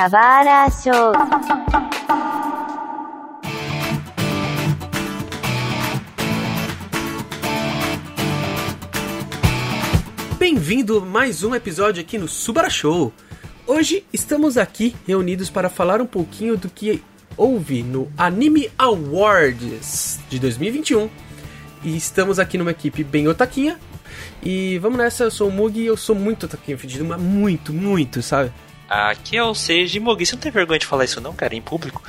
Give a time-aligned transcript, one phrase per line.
[0.00, 1.12] Kawara Show.
[10.38, 13.12] Bem-vindo a mais um episódio aqui no Subara Show.
[13.66, 17.02] Hoje estamos aqui reunidos para falar um pouquinho do que
[17.36, 21.10] houve no Anime Awards de 2021.
[21.84, 23.78] E estamos aqui numa equipe bem otaquinha.
[24.42, 27.70] E vamos nessa, eu sou o Mugi e eu sou muito otaquinha fedido, mas muito,
[27.70, 28.50] muito, sabe?
[28.90, 30.26] Aqui é o Seiji Mugi.
[30.26, 32.02] Você não tem vergonha de falar isso não, cara, em público?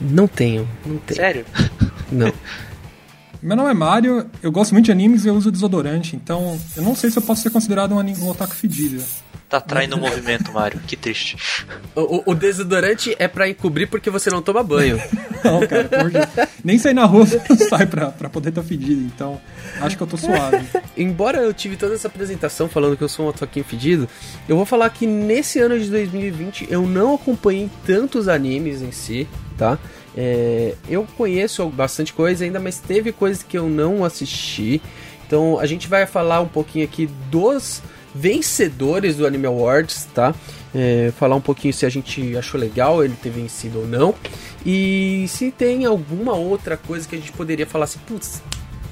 [0.00, 1.16] Não tenho, não tenho.
[1.16, 1.44] Sério?
[2.10, 2.32] Não.
[3.42, 6.82] Meu nome é Mário, eu gosto muito de animes e eu uso desodorante, então eu
[6.82, 9.02] não sei se eu posso ser considerado um, um otaku fedido.
[9.50, 10.78] Tá traindo o movimento, Mário.
[10.86, 11.36] Que triste.
[11.96, 14.96] O, o- o desodorante é pra encobrir porque você não toma banho.
[15.42, 16.12] Não, cara, Deus.
[16.62, 17.24] Nem sair na rua
[17.68, 19.40] sai pra, pra poder estar fedido, então
[19.80, 20.64] acho que eu tô suave.
[20.96, 24.06] Embora eu tive toda essa apresentação falando que eu sou um otaquinho fedido,
[24.46, 29.26] eu vou falar que nesse ano de 2020 eu não acompanhei tantos animes em si,
[29.56, 29.78] tá?
[30.14, 34.80] É, eu conheço bastante coisa ainda, mas teve coisas que eu não assisti.
[35.26, 37.82] Então a gente vai falar um pouquinho aqui dos
[38.14, 40.34] vencedores do Anime Awards, tá?
[40.74, 44.14] É, falar um pouquinho se a gente achou legal ele ter vencido ou não.
[44.64, 48.42] E se tem alguma outra coisa que a gente poderia falar assim, putz,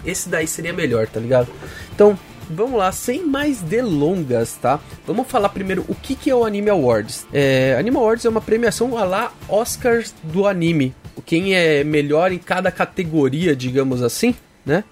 [0.05, 1.48] esse daí seria melhor, tá ligado?
[1.94, 2.19] Então,
[2.50, 4.80] vamos lá, sem mais delongas, tá?
[5.06, 7.27] Vamos falar primeiro o que, que é o Anime Awards.
[7.32, 10.94] É, Anime Awards é uma premiação a lá Oscars do anime.
[11.27, 14.84] Quem é melhor em cada categoria, digamos assim, né?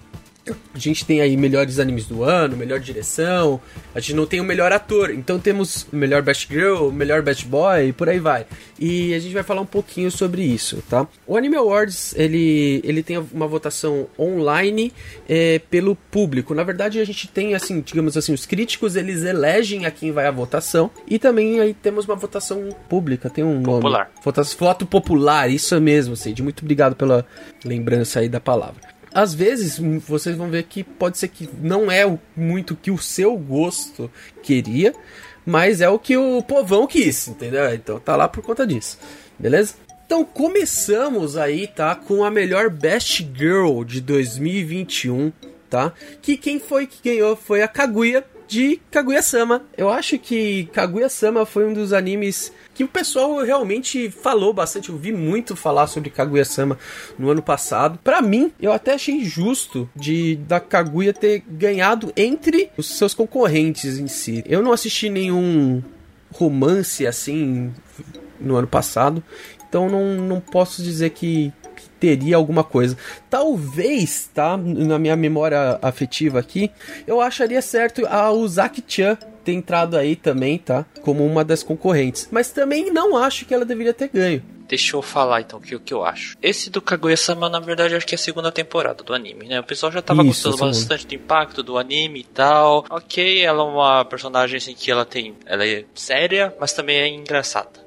[0.73, 3.59] A gente tem aí melhores animes do ano, melhor direção.
[3.93, 7.21] A gente não tem o melhor ator, então temos o melhor Best Girl, o melhor
[7.21, 8.45] Best Boy e por aí vai.
[8.79, 11.07] E a gente vai falar um pouquinho sobre isso, tá?
[11.25, 14.93] O Anime Awards ele, ele tem uma votação online
[15.27, 16.53] é, pelo público.
[16.53, 20.27] Na verdade, a gente tem assim, digamos assim, os críticos eles elegem a quem vai
[20.27, 24.05] a votação e também aí temos uma votação pública, tem um Popular.
[24.05, 24.23] nome.
[24.23, 26.41] Votação, voto popular, isso mesmo, Cid.
[26.41, 27.25] Muito obrigado pela
[27.63, 31.91] lembrança aí da palavra às vezes hum, vocês vão ver que pode ser que não
[31.91, 32.03] é
[32.35, 34.93] muito o que o seu gosto queria,
[35.45, 37.73] mas é o que o povão quis, entendeu?
[37.73, 38.99] Então tá lá por conta disso,
[39.39, 39.75] beleza?
[40.05, 45.31] Então começamos aí, tá, com a melhor Best Girl de 2021,
[45.69, 45.91] tá?
[46.21, 49.63] Que quem foi que ganhou foi a Kaguya de Kaguya-sama.
[49.77, 54.89] Eu acho que Kaguya-sama foi um dos animes que o pessoal realmente falou bastante.
[54.89, 56.77] Eu vi muito falar sobre Kaguya-sama
[57.17, 57.99] no ano passado.
[58.03, 63.97] Pra mim, eu até achei justo de da Kaguya ter ganhado entre os seus concorrentes
[63.97, 64.43] em si.
[64.47, 65.83] Eu não assisti nenhum
[66.31, 67.73] romance assim
[68.39, 69.23] no ano passado,
[69.67, 71.51] então não, não posso dizer que
[71.99, 72.97] teria alguma coisa.
[73.29, 74.57] Talvez, tá?
[74.57, 76.71] Na minha memória afetiva aqui,
[77.05, 80.85] eu acharia certo a Uzaki-chan ter entrado aí também, tá?
[81.01, 82.27] Como uma das concorrentes.
[82.31, 84.43] Mas também não acho que ela deveria ter ganho.
[84.67, 86.35] Deixa eu falar então o que, o que eu acho.
[86.41, 89.61] Esse do Kaguya-sama, na verdade, acho que é a segunda temporada do anime, né?
[89.61, 90.73] O pessoal já tava Isso, gostando segunda.
[90.77, 92.85] bastante do impacto do anime e tal.
[92.89, 95.35] Ok, ela é uma personagem assim que ela tem.
[95.45, 97.86] Ela é séria, mas também é engraçada.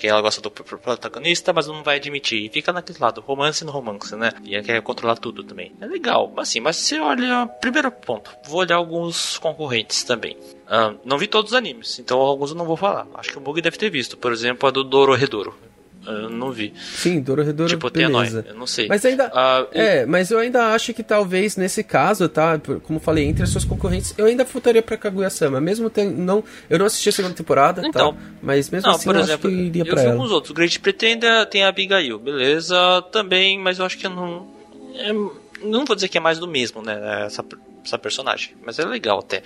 [0.00, 2.42] Porque ela gosta do pr- pr- protagonista, mas não vai admitir.
[2.42, 4.32] E fica naquele lado, romance no romance, né?
[4.42, 5.72] E ela quer controlar tudo também.
[5.78, 7.46] É legal, assim, mas você olha.
[7.60, 10.38] Primeiro ponto, vou olhar alguns concorrentes também.
[10.66, 13.06] Ah, não vi todos os animes, então alguns eu não vou falar.
[13.12, 14.16] Acho que o Mug deve ter visto.
[14.16, 15.54] Por exemplo, a do Dororedoro.
[16.06, 16.72] Eu não vi.
[16.80, 18.44] Sim, Dororedoro, tipo, tem a Noi, beleza.
[18.48, 18.88] eu não sei.
[18.88, 19.30] Mas ainda.
[19.32, 22.58] O- É, mas eu ainda acho que talvez nesse caso, tá?
[22.84, 25.60] Como falei, entre as suas concorrentes, eu ainda votaria pra Kaguya-sama.
[25.60, 28.14] Mesmo não, eu não assisti a segunda temporada, Então.
[28.14, 28.20] tá?
[28.42, 30.14] Mas mesmo Não, assim, por eu exemplo, acho que iria eu pra vi ela.
[30.14, 30.52] alguns outros.
[30.54, 32.76] Great Pretender tem a Abigail, beleza,
[33.12, 34.48] também, mas eu acho que eu não.
[34.94, 35.12] é-
[35.62, 37.24] não vou dizer que é mais do mesmo, né?
[37.26, 37.44] Essa,
[37.84, 38.54] essa personagem.
[38.64, 39.42] Mas é legal até.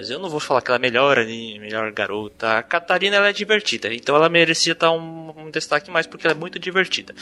[0.00, 2.56] Mas eu não vou falar que ela é melhor ali, melhor garota.
[2.56, 6.34] A Catarina ela é divertida, então ela merecia estar um, um destaque mais porque ela
[6.34, 7.14] é muito divertida.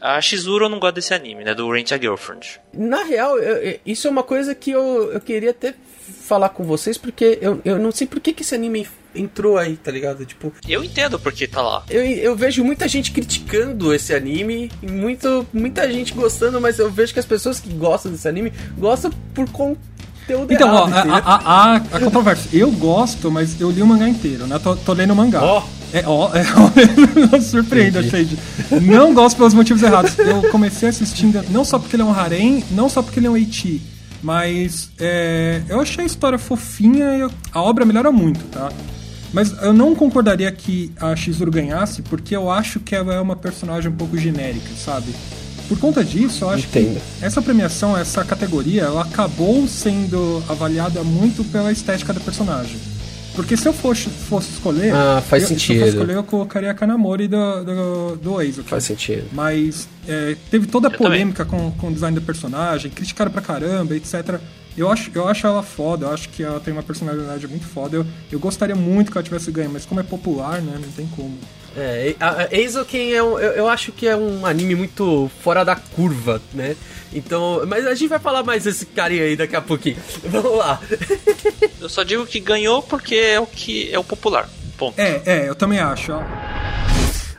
[0.00, 1.54] A Shizuru eu não gosto desse anime, né?
[1.54, 2.58] Do Rent a Girlfriend.
[2.72, 5.74] Na real, eu- isso é uma coisa que eu, eu queria até
[6.22, 9.76] falar com vocês, porque eu, eu não sei por que, que esse anime entrou aí,
[9.76, 10.24] tá ligado?
[10.24, 11.84] Tipo, Eu entendo porque tá lá.
[11.90, 17.12] eu, eu vejo muita gente criticando esse anime, muito, muita gente gostando, mas eu vejo
[17.12, 19.46] que as pessoas que gostam desse anime gostam por
[20.26, 21.22] conteúdo Então, ó, errado, a, entendeu?
[21.24, 22.48] a, a, a controvérsia.
[22.52, 24.58] Eu gosto, mas eu li o mangá inteiro, né?
[24.58, 25.42] Tô, tô lendo o mangá.
[25.42, 25.62] Ó.
[25.92, 26.44] É, ó, é,
[27.32, 28.38] ó, surpreenda, Shade.
[28.82, 30.18] Não gosto pelos motivos errados.
[30.18, 33.30] Eu comecei assistindo, não só porque ele é um harem, não só porque ele é
[33.30, 33.80] um Eichi,
[34.22, 38.70] mas é, eu achei a história fofinha e a obra melhora muito, tá?
[39.32, 43.36] Mas eu não concordaria que a Shizuru ganhasse, porque eu acho que ela é uma
[43.36, 45.14] personagem um pouco genérica, sabe?
[45.68, 47.00] Por conta disso, eu acho Entendo.
[47.00, 52.78] que essa premiação, essa categoria, ela acabou sendo avaliada muito pela estética da personagem.
[53.36, 54.94] Porque se eu fosse, fosse escolher.
[54.94, 55.66] Ah, faz eu, sentido.
[55.66, 58.62] Se eu fosse escolher, eu colocaria a Kanamori do, do, do Ace.
[58.62, 59.28] Faz sentido.
[59.32, 63.42] Mas é, teve toda a Eu polêmica com, com o design do personagem, criticaram pra
[63.42, 64.40] caramba, etc.
[64.76, 67.96] Eu acho, eu acho ela foda, eu acho que ela tem uma personalidade muito foda.
[67.96, 71.06] Eu, eu gostaria muito que ela tivesse ganho, mas como é popular, né, não tem
[71.14, 71.36] como.
[71.76, 72.16] É,
[72.50, 76.40] Eizo quem é um, eu, eu, acho que é um anime muito fora da curva,
[76.54, 76.74] né?
[77.12, 79.96] Então, mas a gente vai falar mais desse carinha aí daqui a pouquinho.
[80.24, 80.80] Vamos lá.
[81.80, 84.48] eu só digo que ganhou porque é o que é o popular.
[84.78, 84.98] Ponto.
[84.98, 86.12] É, é, eu também acho.
[86.12, 86.22] Ó.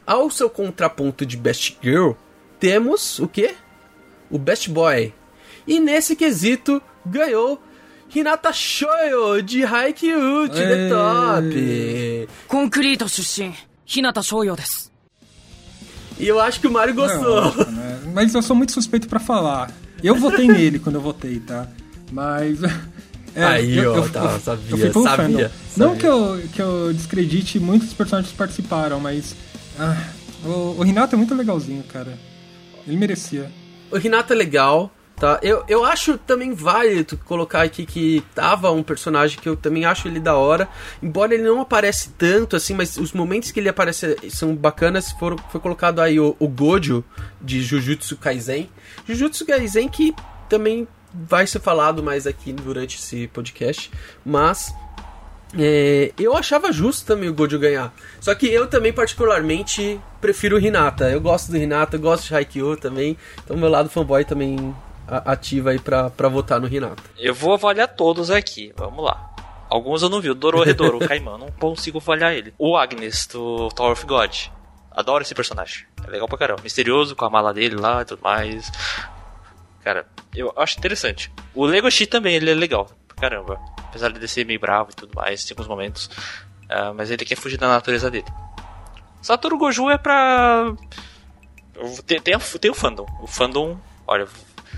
[0.05, 2.11] Ao seu contraponto de Best Girl,
[2.59, 3.55] temos o quê?
[4.29, 5.13] O Best Boy.
[5.67, 7.61] E nesse quesito ganhou
[8.13, 10.89] Hinata Shoyo de Haikyuu de The é.
[10.89, 12.29] Top.
[12.47, 13.53] Concreto, Sushin.
[13.86, 14.90] 日向翔陽です
[16.18, 17.54] E eu acho que o Mario gostou.
[17.56, 18.00] Não, né?
[18.14, 19.70] Mas eu sou muito suspeito pra falar.
[20.02, 21.66] Eu votei nele quando eu votei, tá?
[22.12, 22.62] Mas.
[23.34, 25.38] é, Aí, eu, ó, eu, tá, eu, sabia, eu fui pelo sabia, fandom.
[25.38, 25.52] sabia.
[25.76, 29.34] Não que eu, que eu descredite muitos personagens que participaram, mas.
[29.78, 29.96] ah,
[30.44, 32.16] o, o Renato é muito legalzinho, cara.
[32.86, 33.50] Ele merecia.
[33.90, 35.39] O Hinata é legal, tá?
[35.41, 40.07] Eu, eu acho também válido colocar aqui que tava um personagem que eu também acho
[40.07, 40.67] ele da hora.
[41.01, 45.11] Embora ele não aparece tanto assim, mas os momentos que ele aparece são bacanas.
[45.13, 47.03] Foram, foi colocado aí o, o Gojo
[47.41, 48.69] de Jujutsu Kaisen.
[49.07, 50.15] Jujutsu Kaisen que
[50.47, 53.91] também vai ser falado mais aqui durante esse podcast.
[54.23, 54.73] Mas
[55.57, 57.93] é, eu achava justo também o Gojo ganhar.
[58.19, 61.09] Só que eu também, particularmente, prefiro o Hinata.
[61.09, 63.17] Eu gosto do Hinata, eu gosto de Haikyuu também.
[63.43, 64.75] Então, meu lado fanboy também
[65.07, 67.03] ativa aí pra, pra votar no Hinata.
[67.17, 68.73] Eu vou avaliar todos aqui.
[68.75, 69.33] Vamos lá.
[69.69, 70.29] Alguns eu não vi.
[70.29, 72.53] O Dororedoro, o Caimã, não consigo avaliar ele.
[72.57, 74.35] O Agnes, do Tower of God.
[74.91, 75.85] Adoro esse personagem.
[76.05, 76.61] É legal pra caramba.
[76.63, 78.71] Misterioso, com a mala dele lá e tudo mais.
[79.83, 81.31] Cara, eu acho interessante.
[81.53, 83.59] O Legoshi também, ele é legal pra caramba.
[83.77, 86.09] Apesar de ele ser meio bravo e tudo mais, tem alguns momentos.
[86.69, 88.25] Ah, mas ele quer fugir da natureza dele.
[89.21, 90.73] Satoru Gojo é pra.
[92.05, 93.05] Tem, tem, tem o fandom.
[93.21, 93.77] O fandom.
[94.05, 94.27] Olha,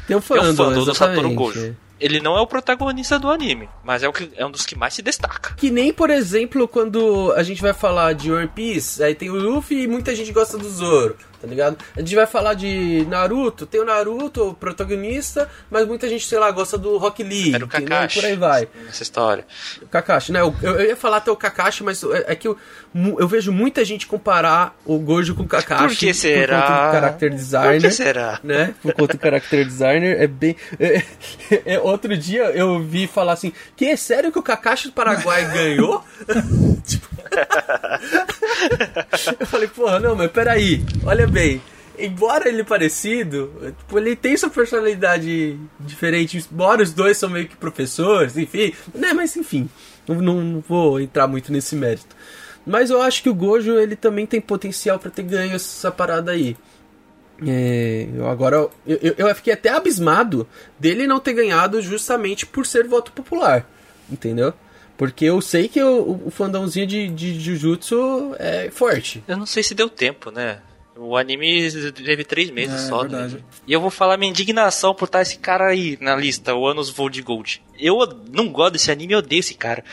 [0.10, 1.30] Tem o é o fandom do Satoru.
[1.36, 1.76] Gojo.
[2.00, 4.76] Ele não é o protagonista do anime, mas é, o que, é um dos que
[4.76, 5.54] mais se destaca.
[5.56, 9.36] Que nem, por exemplo, quando a gente vai falar de One Piece, aí tem o
[9.36, 11.78] Luffy e muita gente gosta do Zoro, tá ligado?
[11.96, 16.38] A gente vai falar de Naruto, tem o Naruto, o protagonista, mas muita gente, sei
[16.40, 17.68] lá, gosta do Rock Lee, Era o?
[17.68, 18.20] Kakashi.
[18.20, 18.68] por aí vai.
[18.86, 19.46] Nessa história.
[19.82, 20.42] O Kakashi, né?
[20.42, 22.58] Eu, eu ia falar até o Kakashi, mas é, é que eu,
[23.18, 25.88] eu vejo muita gente comparar o Gojo com o Kakashi.
[25.88, 26.62] Por que será?
[26.62, 27.82] conta do character designer.
[27.82, 28.40] Por que será?
[28.44, 28.76] Né?
[28.82, 30.22] Por conta do character designer.
[30.22, 30.56] É bem.
[30.80, 31.04] é-
[31.66, 35.46] é- outro dia eu vi falar assim: que é sério que o Kakashi do Paraguai
[35.54, 36.04] ganhou?
[36.86, 37.08] tipo.
[39.40, 41.62] Eu falei, porra, não, mas peraí, olha bem.
[41.98, 47.58] Embora ele parecido, tipo, ele tem sua personalidade diferente, embora os dois são meio que
[47.58, 49.70] professores, enfim, né, mas enfim,
[50.08, 52.16] não, não- vou entrar muito nesse mérito.
[52.66, 56.32] Mas eu acho que o Gojo, ele também tem potencial pra ter ganho essa parada
[56.32, 56.56] aí.
[57.46, 60.48] É, eu agora, eu, eu fiquei até abismado
[60.78, 63.66] dele não ter ganhado justamente por ser voto popular,
[64.10, 64.54] entendeu?
[65.00, 69.24] Porque eu sei que o, o fandãozinho de, de Jujutsu é forte.
[69.30, 70.60] Eu não sei se deu tempo, né?
[70.94, 73.06] O anime teve três meses É, só.
[73.06, 73.32] Né?
[73.66, 76.90] E eu vou falar minha indignação por estar esse cara aí na lista, o Anos
[76.90, 77.62] Vold Gold.
[77.80, 77.98] Eu
[78.30, 79.86] não gosto desse anime, eu odeio esse cara.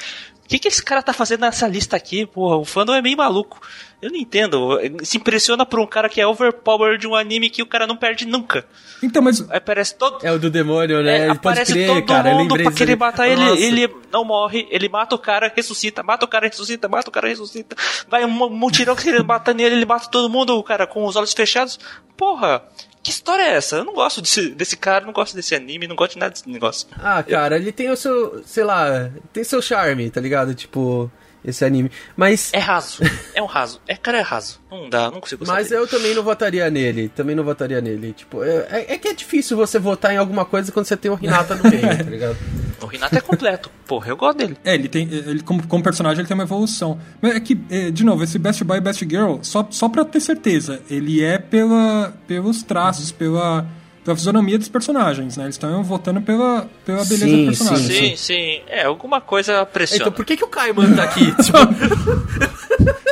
[0.44, 2.26] O que, que esse cara tá fazendo nessa lista aqui?
[2.26, 3.60] Porra, o fandom é meio maluco.
[4.00, 4.78] Eu não entendo.
[5.02, 7.96] Se impressiona por um cara que é overpower de um anime que o cara não
[7.96, 8.66] perde nunca.
[9.02, 9.40] Então, mas.
[9.50, 10.24] Aparece todo.
[10.24, 11.12] É o do demônio, né?
[11.12, 12.30] É, Ele pode aparece crer, todo cara.
[12.34, 13.00] mundo pra querer ali.
[13.00, 13.44] matar ele.
[13.44, 13.62] Nossa.
[13.62, 17.28] Ele não morre, ele mata o cara, ressuscita, mata o cara, ressuscita, mata o cara,
[17.28, 17.74] ressuscita.
[18.08, 21.16] Vai um mutirão que ele mata nele, ele mata todo mundo, o cara, com os
[21.16, 21.78] olhos fechados.
[22.16, 22.62] Porra,
[23.02, 23.76] que história é essa?
[23.76, 26.48] Eu não gosto desse, desse cara, não gosto desse anime, não gosto de nada desse
[26.48, 26.86] negócio.
[26.98, 30.54] Ah, cara, ele tem o seu, sei lá, tem seu charme, tá ligado?
[30.54, 31.10] Tipo,
[31.46, 31.90] esse anime.
[32.16, 32.98] Mas, É raso,
[33.34, 33.80] é um raso.
[33.86, 34.60] É cara, é raso.
[34.70, 35.80] Não dá, não consigo mas dele.
[35.82, 37.08] eu também não votaria nele.
[37.08, 38.12] Também não votaria nele.
[38.12, 41.10] Tipo, é, é- é que é difícil você votar em alguma coisa quando você tem
[41.10, 42.36] o Hinata no meio, tá ligado?
[42.82, 43.70] O Renato é completo.
[43.86, 44.54] Porra, eu gosto dele.
[44.62, 45.08] É, ele tem.
[45.10, 47.00] Ele, como, como personagem, ele tem uma evolução.
[47.22, 50.04] Mas é que, é, de novo, esse Best Boy e Best Girl, só, só pra
[50.04, 53.66] ter certeza, ele é pela, pelos traços, pela,
[54.06, 55.44] pela fisionomia dos personagens, né?
[55.44, 57.86] Eles estão votando pela, pela beleza Sim, do personagem.
[57.88, 58.10] sim.
[58.10, 58.62] Sim, sim.
[58.68, 60.02] É, alguma coisa pressiona.
[60.02, 61.26] Então por que, que o Kaiman tá aqui?
[61.42, 61.58] Tipo,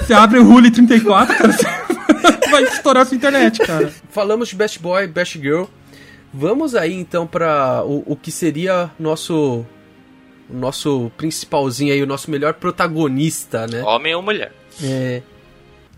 [0.01, 1.67] Você abre o Rule 34, cara, você
[2.49, 3.93] vai estourar sua internet, cara.
[4.09, 5.65] falamos de Best Boy, Best Girl.
[6.33, 9.67] Vamos aí então pra o, o que seria nosso
[10.49, 13.83] o nosso principalzinho aí, o nosso melhor protagonista, né?
[13.83, 14.53] Homem ou mulher?
[14.81, 15.23] É,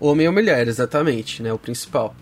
[0.00, 1.52] homem ou mulher, exatamente, né?
[1.52, 2.14] O principal.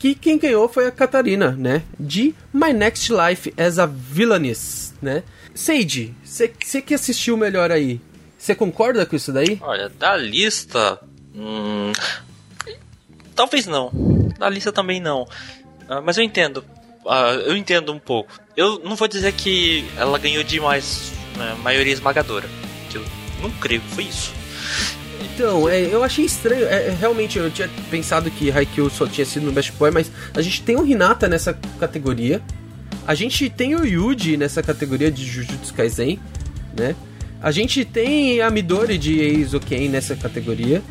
[0.00, 1.82] Que quem ganhou foi a Catarina, né?
[1.98, 5.22] De My Next Life as a Villainess, né?
[5.54, 6.48] Sage, você
[6.80, 8.00] que assistiu melhor aí,
[8.38, 9.58] Você concorda com isso daí?
[9.60, 10.98] Olha, da lista.
[11.34, 11.92] Hum,
[13.34, 13.90] talvez não.
[14.38, 15.28] Da lista também não.
[15.86, 16.64] Ah, mas eu entendo.
[17.06, 18.32] Ah, eu entendo um pouco.
[18.56, 22.48] Eu não vou dizer que ela ganhou de mais né, maioria esmagadora.
[22.94, 23.04] Eu
[23.42, 24.32] não creio que foi isso.
[25.40, 26.66] Então, é, eu achei estranho.
[26.66, 30.12] É, é, realmente, eu tinha pensado que Haikyuu só tinha sido no Best Boy, mas
[30.34, 32.42] a gente tem o Hinata nessa categoria.
[33.06, 36.20] A gente tem o Yuji nessa categoria de Jujutsu Kaisen,
[36.78, 36.94] né?
[37.40, 40.82] A gente tem a Midori de Eizoken nessa categoria.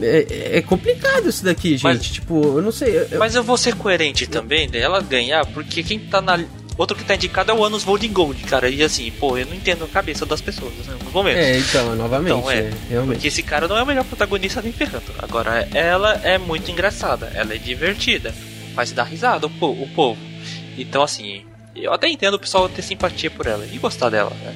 [0.00, 1.82] É, é, complicado isso daqui, gente.
[1.82, 2.96] Mas, tipo, eu não sei.
[3.10, 3.18] Eu...
[3.18, 6.38] Mas eu vou ser coerente também dela ganhar, porque quem tá na.
[6.76, 8.68] Outro que tá indicado é o Anos Volding Gold, cara.
[8.68, 11.38] E assim, pô, eu não entendo a cabeça das pessoas, né, no momento.
[11.38, 12.36] É, então, novamente.
[12.36, 13.16] Então, é, é, realmente.
[13.16, 15.04] Porque esse cara não é o melhor protagonista nem ferrando.
[15.18, 18.34] Agora, ela é muito engraçada, ela é divertida,
[18.74, 20.20] faz dar risada o, po o povo.
[20.76, 21.44] Então, assim,
[21.76, 24.54] eu até entendo o pessoal ter simpatia por ela e gostar dela, né?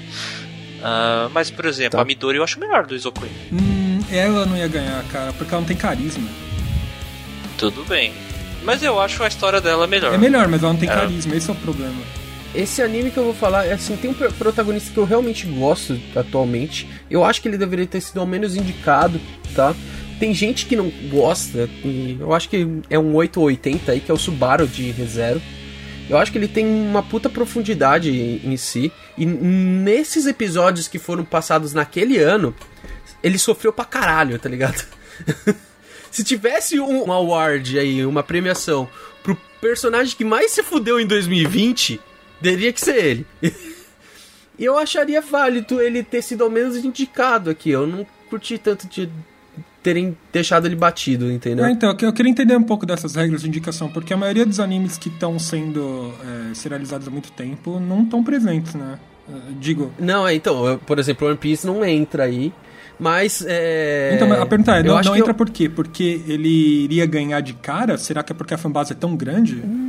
[0.79, 2.03] Uh, mas, por exemplo, tá.
[2.03, 3.29] a Midori eu acho melhor do Izokui.
[3.53, 6.29] Hum, ela não ia ganhar, cara, porque ela não tem carisma.
[7.57, 8.13] Tudo bem.
[8.69, 10.13] Mas eu acho a história dela melhor.
[10.13, 10.93] É melhor, mas ela não tem é.
[10.93, 12.03] carisma, esse é o problema.
[12.55, 15.99] Esse anime que eu vou falar, é assim, tem um protagonista que eu realmente gosto
[16.15, 16.87] atualmente.
[17.11, 19.19] Eu acho que ele deveria ter sido ao menos indicado,
[19.55, 19.75] tá?
[20.21, 24.01] Tem gente que não gosta, e eu acho que é um 8 ou 80 aí,
[24.01, 25.41] que é o Subaru de ReZero.
[26.11, 28.93] Eu acho que ele tem uma puta profundidade em, em si.
[29.17, 32.55] E nesses episódios que foram passados naquele ano,
[33.23, 34.85] ele sofreu pra caralho, tá ligado?
[36.11, 38.89] Se tivesse um award aí, uma premiação
[39.23, 42.01] pro personagem que mais se fudeu em 2020,
[42.43, 43.27] teria que ser ele.
[44.59, 47.71] e eu acharia válido ele ter sido ao menos indicado aqui.
[47.71, 49.09] Eu não curti tanto de
[49.83, 51.65] terem deixado ele batido, entendeu?
[51.65, 54.61] É, então, eu queria entender um pouco dessas regras de indicação, porque a maioria dos
[54.61, 56.13] animes que estão sendo
[56.51, 58.99] é, serializados há muito tempo não estão presentes, né?
[59.29, 59.93] É, digo.
[59.99, 62.53] Não, é, então, por exemplo, One Piece não entra aí.
[62.99, 63.45] Mas.
[63.47, 64.13] É...
[64.15, 65.35] Então, a pergunta é: não, não entra eu...
[65.35, 65.69] por quê?
[65.69, 67.97] Porque ele iria ganhar de cara?
[67.97, 69.57] Será que é porque a fanbase é tão grande?
[69.57, 69.89] Hum.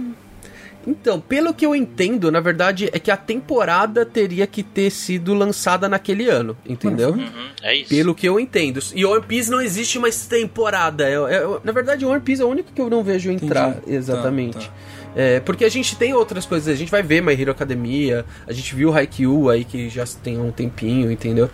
[0.88, 5.34] Então, pelo que eu entendo, na verdade, é que a temporada teria que ter sido
[5.34, 7.12] lançada naquele ano, entendeu?
[7.12, 7.90] Uhum, é isso.
[7.90, 8.80] Pelo que eu entendo.
[8.96, 11.08] E One Piece não existe mais temporada.
[11.08, 13.96] É, é, na verdade, One Piece é o único que eu não vejo entrar, Entendi.
[13.98, 14.58] Exatamente.
[14.58, 14.74] Tá, tá.
[15.16, 18.54] É, porque a gente tem outras coisas, a gente vai ver My Hero Academia, a
[18.54, 21.50] gente viu Haikyuu aí que já tem um tempinho, entendeu?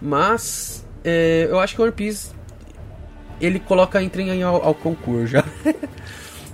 [0.00, 2.32] Mas é, eu acho que One Piece
[3.40, 5.44] ele coloca entra em ao, ao concurso já.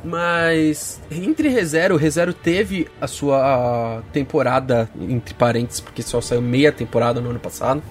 [0.04, 7.22] Mas entre ReZero, ReZero teve a sua temporada, entre parênteses, porque só saiu meia temporada
[7.22, 7.82] no ano passado.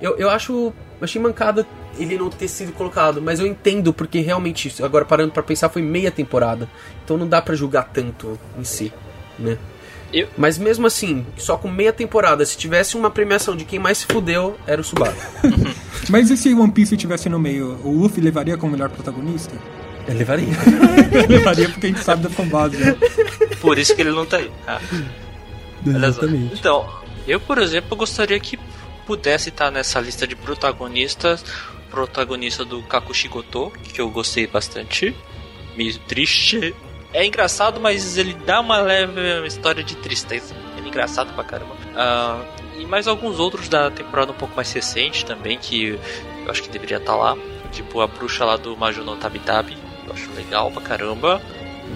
[0.00, 0.72] Eu, eu acho.
[1.00, 1.66] Achei mancada
[1.98, 5.82] ele não ter sido colocado, mas eu entendo porque realmente, agora parando para pensar, foi
[5.82, 6.68] meia temporada.
[7.04, 8.92] Então não dá para julgar tanto em si,
[9.38, 9.58] né?
[10.12, 10.28] Eu...
[10.36, 14.06] Mas mesmo assim, só com meia temporada, se tivesse uma premiação de quem mais se
[14.06, 15.16] fudeu, era o Subaru.
[16.08, 19.54] mas e se One Piece estivesse no meio, o Luffy levaria como melhor protagonista?
[20.06, 20.48] Eu levaria.
[21.12, 22.76] eu levaria porque a gente sabe da fanbase.
[22.76, 22.96] Né?
[23.60, 24.50] Por isso que ele não tá aí.
[24.66, 24.80] Ah.
[25.86, 26.54] Exatamente.
[26.58, 26.88] Então,
[27.26, 28.58] eu, por exemplo, gostaria que
[29.06, 31.44] pudesse estar nessa lista de protagonistas
[31.92, 35.14] protagonista do Kakushigoto, que eu gostei bastante.
[35.76, 36.74] Meio triste.
[37.12, 40.54] É engraçado, mas ele dá uma leve história de tristeza.
[40.76, 41.74] Ele é engraçado pra caramba.
[41.74, 45.98] Uh, e mais alguns outros da temporada um pouco mais recente também, que
[46.44, 47.36] eu acho que deveria estar lá.
[47.70, 49.76] Tipo a bruxa lá do Majuno Tabitabi
[50.06, 51.40] eu acho legal pra caramba.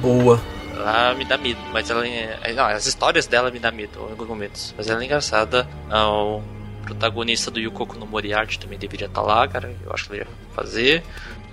[0.00, 0.40] Boa.
[0.72, 2.06] Ela me dá medo, mas ela.
[2.06, 4.74] É, não, as histórias dela me dá medo em alguns momentos.
[4.76, 5.66] Mas ela é engraçada.
[5.90, 6.42] Ah, o
[6.84, 9.74] protagonista do Yukoko no Moriarty também deveria estar tá lá, cara.
[9.84, 11.02] Eu acho que ele ia fazer.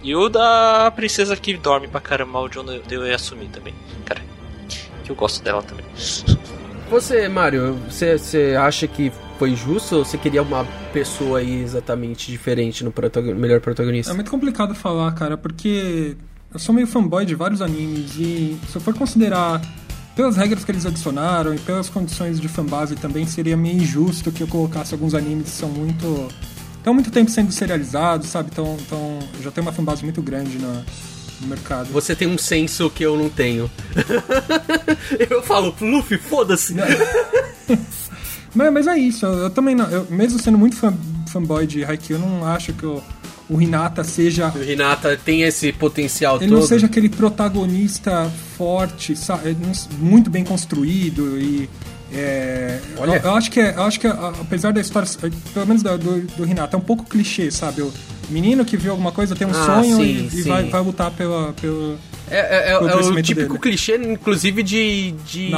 [0.03, 3.73] E o da princesa que dorme pra caramba, o John eu ia assumir também.
[4.05, 4.21] Cara,
[5.03, 5.85] que eu gosto dela também.
[6.89, 12.31] Você, Mario, você, você acha que foi justo ou você queria uma pessoa aí exatamente
[12.31, 14.11] diferente no protagon melhor protagonista?
[14.11, 16.15] É muito complicado falar, cara, porque
[16.53, 19.59] eu sou meio fanboy de vários animes e se eu for considerar
[20.15, 24.43] pelas regras que eles adicionaram e pelas condições de fanbase também seria meio injusto que
[24.43, 26.27] eu colocasse alguns animes que são muito
[26.83, 28.49] estão muito tempo sendo serializados, sabe?
[28.51, 30.83] Então, então já tem uma fanbase muito grande na,
[31.39, 31.89] no mercado.
[31.93, 33.71] Você tem um senso que eu não tenho.
[35.29, 36.75] eu falo, Luffy, foda-se.
[38.53, 40.93] mas, mas é isso, eu, eu também não, eu, mesmo sendo muito fan,
[41.31, 43.01] fanboy de Haikyuu, eu não acho que eu
[43.49, 44.51] o Hinata seja.
[44.55, 46.53] O Hinata tem esse potencial ele todo.
[46.53, 49.55] Ele não seja aquele protagonista forte, sabe?
[49.99, 51.69] muito bem construído e.
[52.13, 53.17] É, Olha.
[53.17, 55.09] Eu, eu, acho que, é, eu acho que apesar da história,
[55.53, 57.81] pelo menos do, do, do Hinata, é um pouco clichê, sabe?
[57.81, 57.91] O
[58.29, 60.37] menino que viu alguma coisa tem um ah, sonho sim, e, sim.
[60.37, 61.97] e vai, vai lutar pela, pela,
[62.29, 63.59] é, é, é, é o típico dele.
[63.59, 65.53] clichê, inclusive, de, de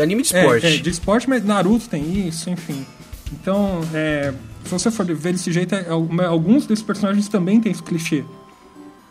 [0.00, 0.66] anime de esporte.
[0.66, 2.86] É, é, de esporte, mas Naruto tem isso, enfim.
[3.32, 4.32] Então, é,
[4.64, 5.86] se você for ver desse jeito, é,
[6.26, 8.24] alguns desses personagens também têm esse clichê.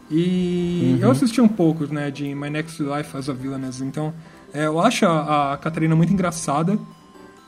[0.10, 1.00] E uhum.
[1.02, 4.14] eu assisti um pouco, né, de My Next Life as a Villainess, então
[4.54, 6.78] é, eu acho a, a Catarina muito engraçada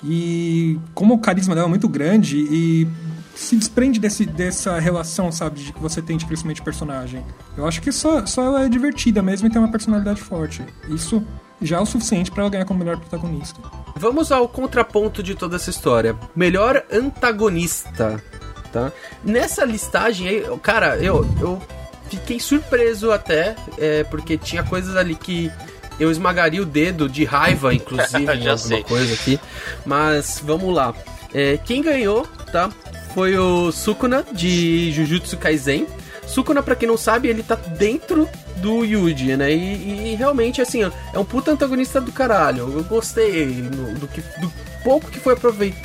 [0.03, 2.87] e como o carisma dela é muito grande e
[3.35, 7.23] se desprende desse, dessa relação, sabe, de que você tem de crescimento de personagem.
[7.57, 10.63] Eu acho que só, só ela é divertida mesmo e tem uma personalidade forte.
[10.87, 11.23] Isso
[11.61, 13.59] já é o suficiente para ela ganhar como melhor protagonista.
[13.95, 16.15] Vamos ao contraponto de toda essa história.
[16.35, 18.23] Melhor antagonista,
[18.71, 18.91] tá?
[19.23, 21.61] Nessa listagem aí, cara, eu, eu
[22.09, 25.51] fiquei surpreso até, é, porque tinha coisas ali que
[25.99, 28.83] eu esmagaria o dedo de raiva, inclusive, alguma sei.
[28.83, 29.39] coisa aqui.
[29.85, 30.93] Mas vamos lá.
[31.33, 32.71] É, quem ganhou, tá?
[33.13, 35.87] Foi o Sukuna de Jujutsu Kaisen.
[36.25, 39.51] Sukuna, pra quem não sabe, ele tá dentro do Yuji, né?
[39.53, 42.71] E, e realmente, assim, é um puta antagonista do caralho.
[42.73, 44.51] Eu gostei no, do, que, do
[44.83, 45.35] pouco que foi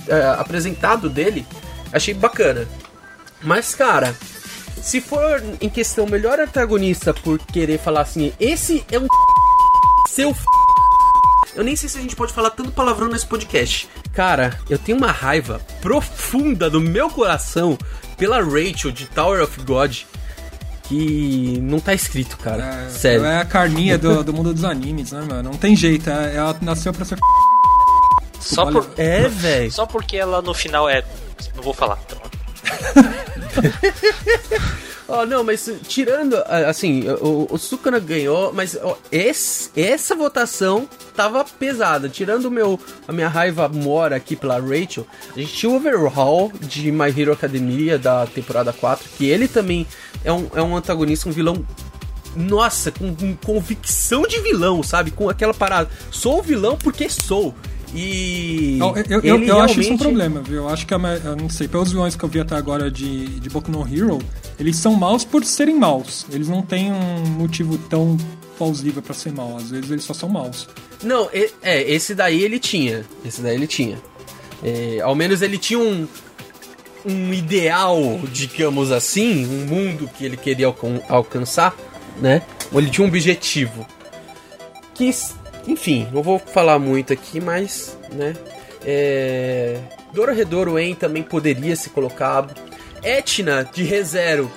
[0.09, 1.47] é, apresentado dele.
[1.93, 2.67] Achei bacana.
[3.43, 4.15] Mas, cara,
[4.83, 9.07] se for em questão melhor antagonista por querer falar assim, esse é um
[10.11, 10.35] seu
[11.55, 13.89] eu nem sei se a gente pode falar tanto palavrão nesse podcast.
[14.13, 17.77] Cara, eu tenho uma raiva profunda do meu coração
[18.17, 19.99] pela Rachel de Tower of God
[20.85, 22.65] que não tá escrito, cara.
[22.65, 23.25] É, Sério.
[23.25, 25.51] Ela é a carninha do, do mundo dos animes, né, mano?
[25.51, 26.09] Não tem jeito.
[26.09, 27.19] É, ela nasceu pra ser.
[28.41, 28.91] Só por...
[28.97, 29.71] É, velho.
[29.71, 31.05] Só porque ela no final é.
[31.55, 31.99] Não vou falar.
[32.07, 32.19] Então.
[35.13, 36.37] Oh, não, mas tirando,
[36.69, 42.09] assim, o, o Sukuna ganhou, mas oh, esse, essa votação tava pesada.
[42.09, 46.93] Tirando meu, a minha raiva mora aqui pela Rachel, a gente tinha o Overhaul de
[46.93, 49.85] My Hero Academia da temporada 4, que ele também
[50.25, 51.67] é um, é um antagonista, um vilão
[52.37, 55.11] nossa, com, com, convicção de vilão, sabe?
[55.11, 55.91] Com aquela parada.
[56.13, 57.53] Sou vilão porque sou.
[57.95, 58.77] E.
[58.79, 60.59] Não, eu, eu, eu acho isso um problema, viu?
[60.59, 60.99] Eu acho que, eu
[61.37, 64.19] não sei, pelos vilões que eu vi até agora de, de Boku no Hero,
[64.59, 66.27] eles são maus por serem maus.
[66.31, 68.17] Eles não têm um motivo tão
[68.57, 69.57] plausível para ser mal.
[69.57, 70.69] Às vezes eles só são maus.
[71.03, 71.29] Não,
[71.63, 73.05] é, esse daí ele tinha.
[73.25, 73.99] Esse daí ele tinha.
[74.63, 76.07] É, ao menos ele tinha um,
[77.05, 77.99] um ideal,
[78.31, 81.75] digamos assim, um mundo que ele queria alcan alcançar,
[82.21, 82.43] né?
[82.71, 83.87] Ou ele tinha um objetivo.
[84.95, 85.11] Que,
[85.67, 88.35] enfim, não vou falar muito aqui, mas, né?
[88.85, 89.79] É...
[90.13, 92.55] Dororedoro En também poderia ser colocado.
[93.03, 94.51] Etna de ReZero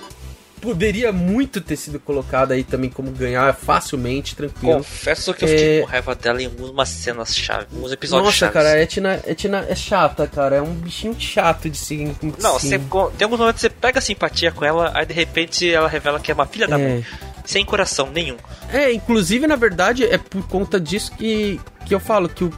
[0.64, 4.78] poderia muito ter sido colocada aí também como ganhar facilmente, tranquilo.
[4.78, 5.82] Confesso que eu fiquei é...
[5.82, 8.54] com raiva dela em algumas cenas chave, alguns episódios Nossa, chaves.
[8.54, 12.80] cara, a Etna, Etna é chata, cara, é um bichinho chato de se Não, você,
[12.80, 16.32] tem alguns momentos que você pega simpatia com ela, aí de repente ela revela que
[16.32, 16.88] é uma filha da é...
[16.88, 17.06] mãe.
[17.46, 18.38] Sem coração nenhum.
[18.72, 22.54] É, inclusive, na verdade, é por conta disso que, que eu falo que o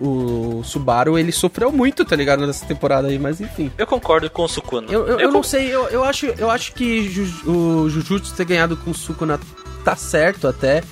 [0.00, 3.70] o Subaru ele sofreu muito, tá ligado, nessa temporada aí, mas enfim.
[3.76, 4.90] Eu concordo com o Sukuna.
[4.90, 8.46] Eu, eu, eu, eu não sei, eu, eu, acho, eu acho que o Jujutsu ter
[8.46, 9.38] ganhado com o Sukuna
[9.84, 10.82] tá certo até,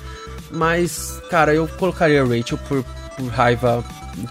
[0.51, 3.83] mas, cara, eu colocaria Rachel por, por raiva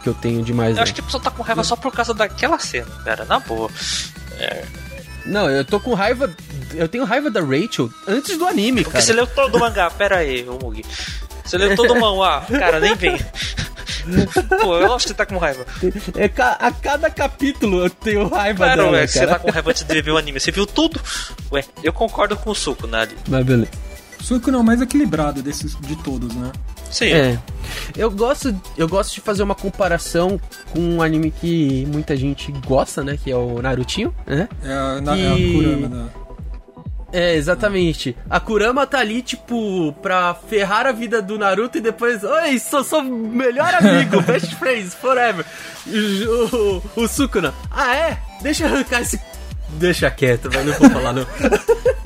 [0.03, 0.77] que eu tenho demais.
[0.77, 3.41] Eu acho que a pessoa tá com raiva só por causa daquela cena, cara, na
[3.41, 3.69] boa.
[4.39, 4.65] É.
[5.27, 6.31] Não, eu tô com raiva.
[6.75, 9.03] Eu tenho raiva da Rachel antes do anime, Porque cara.
[9.03, 10.85] Porque você leu todo o mangá, pera aí, ô Mugi.
[11.45, 13.19] Você leu todo o mangá, cara, nem vem.
[14.63, 15.67] Pô, eu acho que você tá com raiva.
[16.17, 19.09] É, a cada capítulo eu tenho raiva claro, dela, ué, cara.
[19.09, 20.41] Você tá com raiva antes de ver o anime.
[20.41, 21.01] Você viu tudo?
[21.53, 23.09] Ué, eu concordo com o Suco, né?
[23.29, 23.88] Mas beleza.
[24.21, 26.53] Suco não é o mais equilibrado desses, de todos, né?
[26.91, 27.13] Sim.
[27.13, 27.39] É.
[27.97, 33.05] Eu gosto, eu gosto de fazer uma comparação com um anime que muita gente gosta,
[33.05, 33.19] né?
[33.23, 34.49] Que é o Narutinho, né?
[34.63, 35.23] É a, que...
[35.23, 36.29] é a Kurama da...
[37.11, 38.15] É, exatamente.
[38.29, 42.85] A Kurama tá ali, tipo, pra ferrar a vida do Naruto e depois, oi, sou
[42.85, 45.45] seu melhor amigo, best friends, forever.
[45.87, 48.19] O, o, o, Sukuna, ah é?
[48.43, 49.19] Deixa eu arrancar esse.
[49.71, 51.27] Deixa quieto, mas não vou falar não.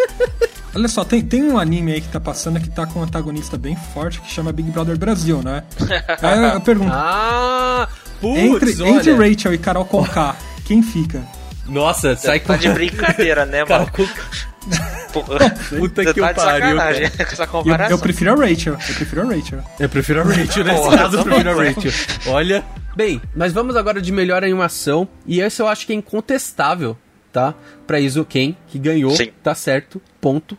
[0.75, 3.59] Olha só, tem, tem um anime aí que tá passando que tá com um antagonista
[3.59, 5.65] bem forte que chama Big Brother Brasil, né?
[6.23, 6.93] aí eu, eu pergunto.
[6.93, 7.89] Ah!
[8.21, 11.23] Putz, entre, entre Rachel e Carol Conká, quem fica?
[11.67, 12.61] Nossa, sai tá com.
[12.61, 13.91] de brincadeira, né, mano?
[15.13, 16.79] Puta que tá pariu.
[16.79, 18.75] Eu, eu, prefiro a Rachel.
[18.75, 19.61] Eu prefiro a Rachel.
[19.79, 21.93] Eu prefiro a Rachel, nesse caso eu prefiro a Rachel.
[22.27, 22.65] Olha.
[22.95, 25.09] Bem, mas vamos agora de melhor animação.
[25.27, 26.97] E esse eu acho que é incontestável,
[27.33, 27.55] tá?
[27.87, 29.31] Pra Izuken, que ganhou, Sim.
[29.43, 30.57] tá certo, ponto.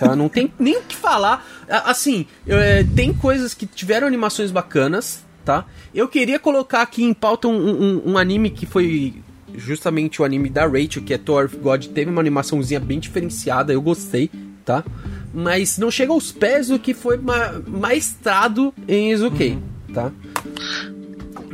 [0.00, 0.14] Tá?
[0.14, 1.46] Não tem nem o que falar.
[1.68, 5.64] Assim, é, tem coisas que tiveram animações bacanas, tá?
[5.94, 9.14] Eu queria colocar aqui em pauta um, um, um anime que foi
[9.54, 13.72] justamente o anime da Rachel, que é Thor of God, teve uma animaçãozinha bem diferenciada,
[13.72, 14.28] eu gostei,
[14.64, 14.84] tá?
[15.32, 19.94] Mas não chega aos pés do que foi ma maestrado em Izukei, uhum.
[19.94, 20.12] tá?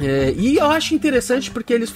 [0.01, 1.91] É, e eu acho interessante porque eles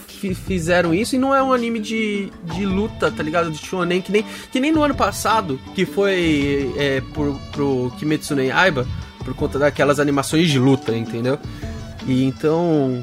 [0.46, 3.50] fizeram isso e não é um anime de, de luta, tá ligado?
[3.50, 8.36] De shonen, que nem, que nem no ano passado, que foi é, por, pro Kimetsu
[8.36, 8.86] no Yaiba,
[9.24, 11.38] por conta daquelas animações de luta, entendeu?
[12.06, 13.02] E então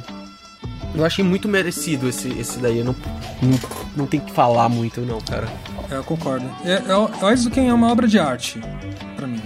[0.94, 2.80] eu achei muito merecido esse, esse daí.
[2.80, 2.96] Eu não,
[3.42, 3.60] não,
[3.98, 5.48] não tem que falar muito, não, cara.
[5.90, 6.46] É, eu concordo.
[6.64, 8.62] É, é, Aizuken é uma obra de arte,
[9.16, 9.42] para mim.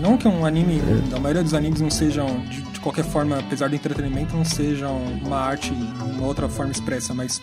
[0.00, 1.16] Não que um anime, é.
[1.16, 5.38] a maioria dos animes não sejam, de, qualquer forma, apesar do entretenimento, não sejam uma
[5.38, 7.40] arte, uma outra forma expressa, mas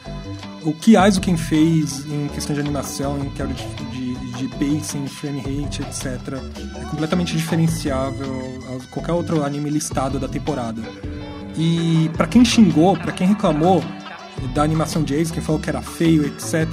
[0.64, 5.40] o que Aizuken fez em questão de animação, em questão de, de, de pacing, frame
[5.40, 6.38] rate, etc.,
[6.80, 8.32] é completamente diferenciável
[8.70, 10.82] a qualquer outro anime listado da temporada.
[11.58, 13.84] E para quem xingou, para quem reclamou
[14.50, 16.68] da animação de Ace, quem falou que era feio, etc.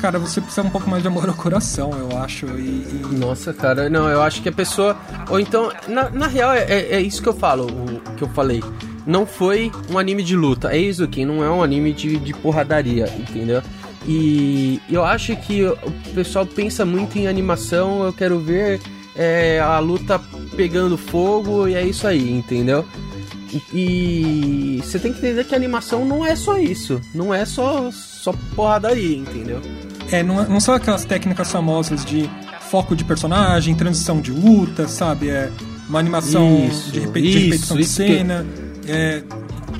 [0.00, 2.46] Cara, você precisa um pouco mais de amor ao coração, eu acho.
[2.46, 3.06] E, e...
[3.12, 4.96] Nossa, cara, não, eu acho que a pessoa.
[5.28, 8.62] Ou então, na, na real, é, é isso que eu falo, o que eu falei.
[9.06, 10.72] Não foi um anime de luta.
[10.72, 13.62] É isso aqui, não é um anime de, de porradaria, entendeu?
[14.06, 15.76] E eu acho que o
[16.14, 18.80] pessoal pensa muito em animação, eu quero ver
[19.14, 20.20] é, a luta
[20.56, 22.84] pegando fogo e é isso aí, entendeu?
[23.72, 27.00] E você tem que entender que a animação não é só isso.
[27.14, 29.60] Não é só, só porradaria, entendeu?
[30.10, 32.28] É, não, não são aquelas técnicas famosas de
[32.70, 35.28] foco de personagem, transição de luta, sabe?
[35.28, 35.50] É
[35.88, 38.46] uma animação isso, de, repe isso, de repetição de cena.
[38.82, 38.90] Que...
[38.90, 39.22] É,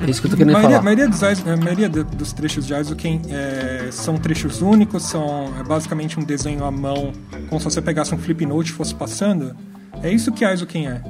[0.01, 0.83] é isso que eu tô querendo maioria, falar.
[0.83, 6.19] Maioria dos, a maioria dos trechos de Aizuken é, são trechos únicos, são é basicamente
[6.19, 7.13] um desenho à mão,
[7.49, 9.55] como se você pegasse um flip note e fosse passando.
[10.01, 11.01] É isso que Aizuken é.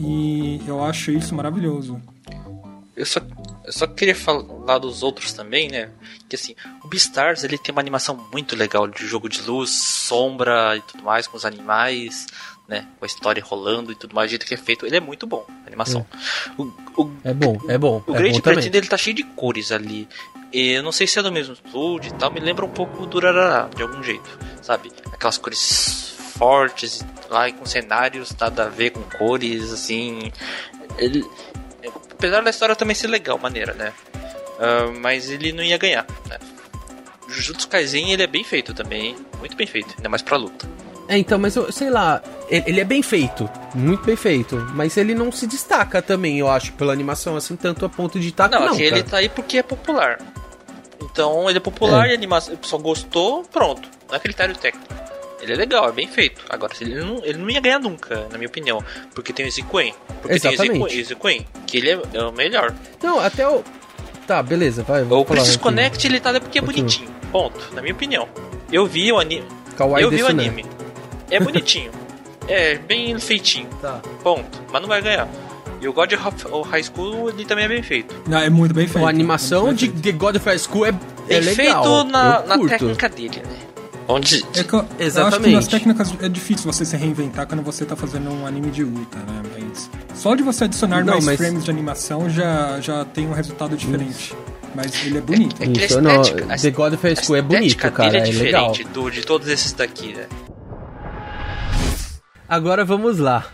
[0.00, 2.00] E eu acho isso maravilhoso.
[2.96, 3.20] Eu só,
[3.64, 5.90] eu só queria falar dos outros também, né?
[6.28, 10.76] Que assim, o Beastars ele tem uma animação muito legal de jogo de luz, sombra
[10.76, 12.26] e tudo mais, com os animais,
[12.66, 12.86] né?
[12.98, 14.86] Com a história rolando e tudo mais, o jeito que é feito.
[14.86, 16.06] Ele é muito bom, a animação.
[16.10, 16.64] É, o,
[16.96, 18.02] o, é bom, é bom.
[18.06, 20.08] O é Great Platinum dele tá cheio de cores ali.
[20.52, 23.06] E eu não sei se é do mesmo estúdio e tal, me lembra um pouco
[23.06, 24.28] do Rarará, de algum jeito,
[24.62, 24.90] sabe?
[25.12, 30.32] Aquelas cores fortes lá com cenários nada a ver com cores, assim.
[30.96, 31.22] Ele,
[32.10, 33.92] apesar da história também ser legal, maneira, né?
[34.58, 36.38] Uh, mas ele não ia ganhar, né?
[37.28, 40.66] Jujutsu Kaisen ele é bem feito também, muito bem feito, ainda mais pra luta.
[41.06, 45.14] É, então, mas eu sei lá, ele é bem feito, muito bem feito, mas ele
[45.14, 48.60] não se destaca também, eu acho, pela animação, assim, tanto a ponto de estar não,
[48.60, 50.18] não aqui ele tá aí porque é popular.
[51.02, 52.10] Então ele é popular é.
[52.10, 53.88] e a animação, o pessoal gostou, pronto.
[54.08, 55.09] Não é critério técnico.
[55.40, 56.42] Ele é legal, é bem feito.
[56.48, 58.82] Agora, ele não, ele não ia ganhar nunca, na minha opinião.
[59.14, 59.94] Porque tem o Ezequen.
[60.20, 60.72] Porque Exatamente.
[60.72, 62.74] tem o Ezequen, que ele é, é, o melhor.
[63.02, 63.62] Não, até o.
[64.26, 65.02] Tá, beleza, vai.
[65.02, 67.10] O Princess Connect ele tá porque é bonitinho.
[67.32, 68.28] Ponto, na minha opinião.
[68.70, 69.46] Eu vi o anime.
[69.76, 70.64] Kawaii eu vi o anime.
[71.30, 71.90] É bonitinho.
[72.46, 73.68] é, bem feitinho.
[73.80, 74.00] Tá.
[74.22, 74.62] Ponto.
[74.70, 75.28] Mas não vai ganhar.
[75.80, 78.14] E o God of High School ele também é bem feito.
[78.26, 79.04] Não, é muito bem feito.
[79.04, 81.82] A animação de The God of High School é, é bem legal.
[81.82, 83.69] feito na, na técnica dele, né?
[84.10, 84.44] Onde...
[84.54, 85.18] É que eu, Exatamente.
[85.18, 88.46] Eu acho que nas técnicas é difícil você se reinventar quando você tá fazendo um
[88.46, 89.42] anime de luta, né?
[89.52, 91.36] Mas só de você adicionar não, mais mas...
[91.36, 94.10] frames de animação já, já tem um resultado diferente.
[94.10, 94.36] Isso.
[94.74, 95.56] Mas ele é bonito.
[95.60, 98.18] É, é que Isso, não, The God of High School é bonito, cara.
[98.18, 98.72] é, é legal.
[98.92, 100.26] Do, de todos esses daqui, né?
[102.48, 103.46] Agora vamos lá.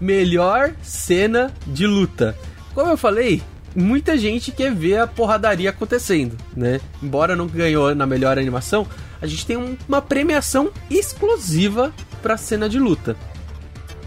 [0.00, 2.36] Melhor cena de luta.
[2.74, 3.42] Como eu falei,
[3.74, 6.80] muita gente quer ver a porradaria acontecendo, né?
[7.02, 8.86] Embora não ganhou na melhor animação,
[9.24, 11.90] a gente tem um, uma premiação exclusiva
[12.22, 13.16] para cena de luta.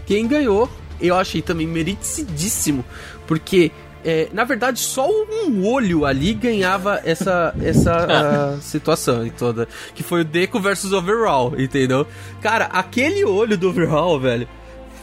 [0.06, 2.84] Quem ganhou, eu achei também merecidíssimo,
[3.26, 3.72] porque
[4.04, 10.24] é, na verdade só um olho ali ganhava essa essa situação toda, que foi o
[10.24, 12.06] Deco versus Overall, entendeu?
[12.40, 14.48] Cara, aquele olho do Overall, velho,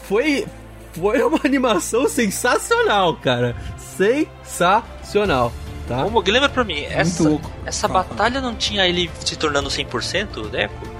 [0.08, 0.46] foi
[0.94, 3.54] foi uma animação sensacional, cara.
[3.78, 5.52] Sensacional.
[5.88, 6.04] Tá?
[6.04, 7.24] Ô, Mog, lembra pra mim, essa,
[7.66, 10.96] essa batalha não tinha ele se tornando 100%, Deco?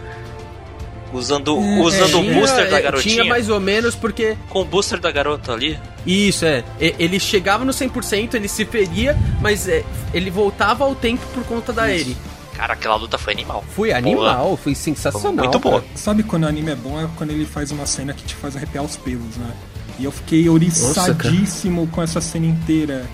[1.12, 3.16] Usando, usando é, o booster da é, garotinha.
[3.16, 4.38] Tinha mais ou menos porque.
[4.50, 5.80] Com o booster da garota ali.
[6.06, 6.64] Isso, é.
[6.80, 11.72] Ele chegava no 100%, ele se feria, mas é, ele voltava ao tempo por conta
[11.72, 12.18] da Eri.
[12.54, 13.64] Cara, aquela luta foi animal.
[13.76, 14.58] Foi animal, Boa.
[14.58, 15.22] foi sensacional.
[15.22, 15.84] Foi muito boa.
[15.94, 17.00] Sabe quando o anime é bom?
[17.00, 19.52] É quando ele faz uma cena que te faz arrepiar os pelos, né?
[20.00, 23.06] E eu fiquei oriçadíssimo Nossa, com essa cena inteira.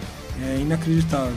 [0.43, 1.33] É inacreditável.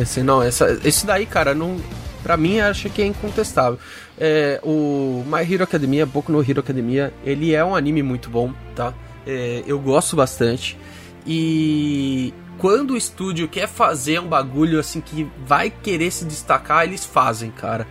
[0.00, 1.78] Esse, não, essa, esse daí, cara, não,
[2.22, 3.78] pra mim acho que é incontestável.
[4.18, 8.52] É, o My Hero Academia, Boku no Hero Academia, ele é um anime muito bom,
[8.74, 8.92] tá?
[9.26, 10.78] É, eu gosto bastante.
[11.26, 17.04] E quando o estúdio quer fazer um bagulho assim que vai querer se destacar, eles
[17.04, 17.86] fazem, cara.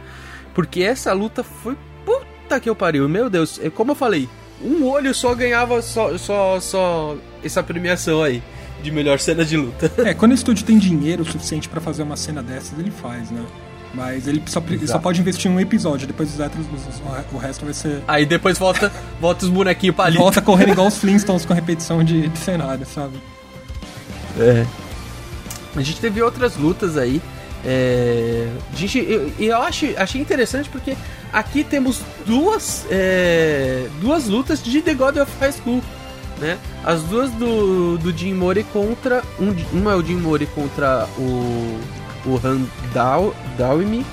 [0.53, 3.09] Porque essa luta foi puta que eu pariu.
[3.09, 4.29] Meu Deus, é como eu falei,
[4.61, 8.41] um olho só ganhava só, só, só essa premiação aí.
[8.83, 9.91] De melhor cena de luta.
[9.99, 13.41] É, quando o estúdio tem dinheiro suficiente pra fazer uma cena dessas, ele faz, né?
[13.95, 17.37] Mas ele só, ele só pode investir em um episódio, depois os outros, os- o
[17.37, 18.01] resto vai ser.
[18.07, 18.91] Aí depois volta,
[19.21, 20.17] volta os bonequinhos pra ali.
[20.17, 23.13] Volta correndo igual os Flintstones com repetição de, de cenário, sabe?
[24.39, 24.65] É.
[25.75, 27.21] A gente teve outras lutas aí.
[27.65, 30.97] É, a gente, eu, eu acho, achei interessante porque
[31.31, 35.81] aqui temos duas, é, duas lutas de The God of High School.
[36.43, 36.59] Né?
[36.83, 39.23] As duas do, do Jim Mori contra.
[39.39, 41.79] Um, uma é o Jim Mori contra o,
[42.25, 44.05] o Han Dao, Daoimi.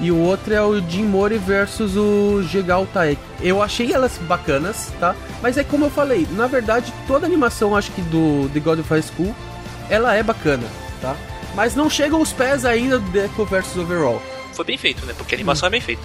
[0.00, 3.20] E o outro é o Jim Mori versus o Jegal Taek.
[3.42, 5.16] Eu achei elas bacanas, tá?
[5.42, 8.88] Mas é como eu falei, na verdade, toda animação, acho que do The God of
[8.88, 9.34] High School,
[9.90, 10.62] ela é bacana,
[11.02, 11.16] tá?
[11.56, 14.22] Mas não chega aos pés ainda do Deco versus Overall.
[14.52, 15.12] Foi bem feito, né?
[15.18, 16.02] Porque a animação é bem feita.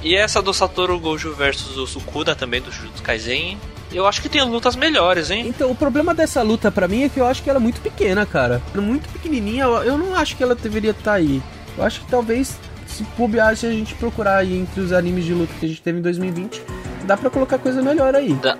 [0.00, 3.58] E essa do Satoru Gojo versus o Sukuna também, do Jujutsu Kaisen,
[3.92, 5.46] eu acho que tem lutas melhores, hein?
[5.48, 7.80] Então, o problema dessa luta pra mim é que eu acho que ela é muito
[7.80, 8.60] pequena, cara.
[8.74, 11.42] Muito pequenininha, eu não acho que ela deveria estar aí.
[11.76, 15.32] Eu acho que talvez, se bobear, se a gente procurar aí entre os animes de
[15.34, 16.62] luta que a gente teve em 2020,
[17.04, 18.34] dá pra colocar coisa melhor aí.
[18.34, 18.58] Dá.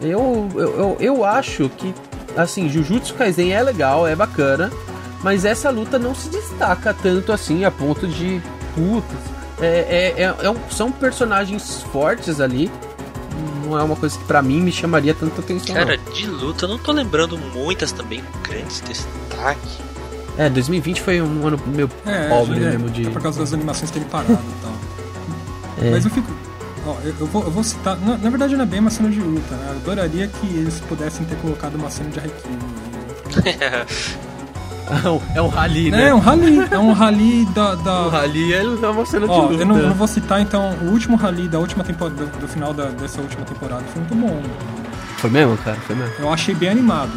[0.00, 1.92] Eu, eu, eu, eu acho que,
[2.36, 4.70] assim, Jujutsu Kaisen é legal, é bacana,
[5.24, 8.40] mas essa luta não se destaca tanto assim a ponto de.
[8.74, 9.04] Putz.
[9.60, 12.70] É, é, é, é um- são personagens fortes ali.
[13.68, 15.74] Não é uma coisa que pra mim me chamaria tanta atenção.
[15.74, 15.84] não.
[15.84, 19.78] Cara, de luta, eu não tô lembrando muitas também com grandes destaques.
[20.38, 23.06] É, 2020 foi um ano meio É, pobre é, mesmo de.
[23.08, 24.72] é por causa das animações terem parado e tal.
[25.80, 25.90] É.
[25.92, 26.32] Mas eu fico.
[26.84, 27.96] Ó, eu, eu vou, eu vou citar.
[28.00, 29.66] Na, na verdade, não é bem uma cena de luta, né?
[29.70, 32.52] Eu adoraria que eles pudessem ter colocado uma cena de Haikyuu.
[33.44, 33.86] né?
[35.34, 36.14] é um rally, É, né?
[36.14, 36.68] um rally.
[36.70, 37.74] É um rally da.
[37.76, 39.62] da- O rally é uma cena de Ó, luta.
[39.62, 42.48] eu não, eu não vou citar então o último rally da última temporada, do, do
[42.48, 43.82] final da- dessa última temporada.
[43.92, 44.42] Foi muito bom.
[45.18, 45.76] Foi mesmo, cara?
[45.86, 46.14] Foi mesmo.
[46.18, 47.12] Eu achei bem animado.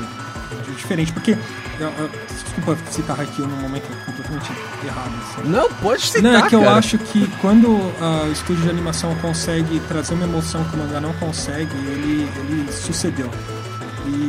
[0.76, 1.38] Diferente, porque.
[1.80, 2.10] eu- eu-
[2.44, 4.52] desculpa citar Haikyuu num momento completamente
[4.84, 5.12] errado.
[5.22, 5.50] Assim.
[5.50, 6.76] Não, pode citar, Não, é que eu cara.
[6.78, 11.00] acho que quando ah, o estúdio de animação consegue trazer uma emoção que o mangá
[11.00, 13.30] não consegue, ele, ele sucedeu.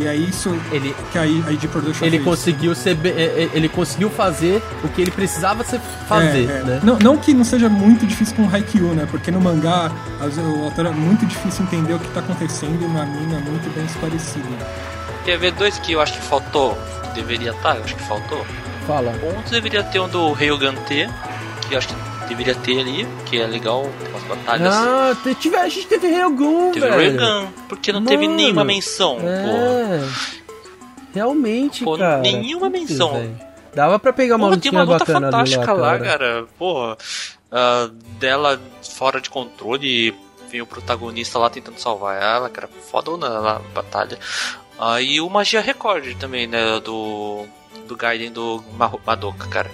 [0.03, 2.25] E é isso Ele, que a ID Production ele fez.
[2.25, 6.63] conseguiu ser é, é, ele conseguiu fazer o que ele precisava ser fazer, É, é.
[6.63, 6.81] né?
[6.83, 9.07] Não, não que não seja muito difícil com Haikyuu, né?
[9.11, 12.81] Porque no mangá às vezes, o autor é muito difícil entender o que tá acontecendo
[12.83, 14.49] e anime é muito bem esclarecido.
[15.25, 16.77] Quer ver dois que eu acho que faltou?
[17.15, 18.45] Deveria estar, eu acho que faltou.
[18.87, 19.13] Fala.
[19.23, 21.09] Um deveria ter um do Ryugan T,
[21.69, 21.95] que eu acho que
[22.35, 24.75] deveria ter ali, que é legal, tem umas batalhas.
[24.75, 26.89] Ah, te- tive, a gente teve Ryugun, Teve.
[26.89, 29.27] Ryugan, porque não teve Mano, nenhuma menção, pô.
[29.27, 30.09] É.
[31.15, 32.19] Realmente, Pô, cara.
[32.23, 33.37] nenhuma menção.
[33.75, 36.05] Dava pra pegar uma Pô, tem uma luta fantástica lá, cara.
[36.19, 36.47] cara.
[36.59, 36.97] Porra,
[37.51, 40.15] ah, dela fora de controle,
[40.51, 42.69] vem o protagonista lá tentando salvar ela, cara.
[42.91, 44.19] Fodona lá a batalha.
[44.79, 46.81] Aí o Magia Record também, né?
[46.81, 47.45] Do.
[47.87, 49.71] Do Gaiden do Ma- Madoka, cara.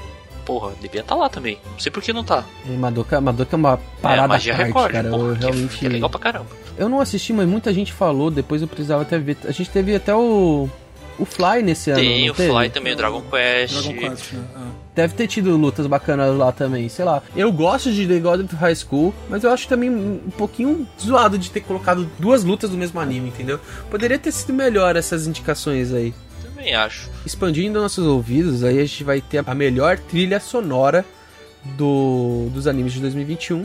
[0.49, 1.59] Porra, devia estar lá também.
[1.71, 2.43] Não sei por que não tá.
[2.65, 5.11] E Madoka, Madoka é uma parada é, Magia parte, Record, cara.
[5.11, 5.77] porra, eu que- realmente...
[5.77, 6.47] que é legal pra caramba.
[6.79, 9.37] Eu não assisti, mas muita gente falou, depois eu precisava até ver.
[9.45, 10.67] A gente teve até o...
[11.19, 12.51] O Fly nesse ano, Tem o teve?
[12.51, 13.75] Fly também, o Dragon Quest.
[13.75, 14.45] Dragon Quest, né?
[14.57, 14.67] Ah.
[14.95, 17.23] Deve ter tido lutas bacanas lá também, sei lá.
[17.37, 21.37] Eu gosto de The God of High School, mas eu acho também um pouquinho zoado
[21.37, 23.59] de ter colocado duas lutas do mesmo anime, entendeu?
[23.91, 26.15] Poderia ter sido melhor essas indicações aí.
[26.59, 27.09] Também acho.
[27.25, 31.05] Expandindo nossos ouvidos, aí a gente vai ter a melhor trilha sonora
[31.77, 33.65] do, dos animes de 2021.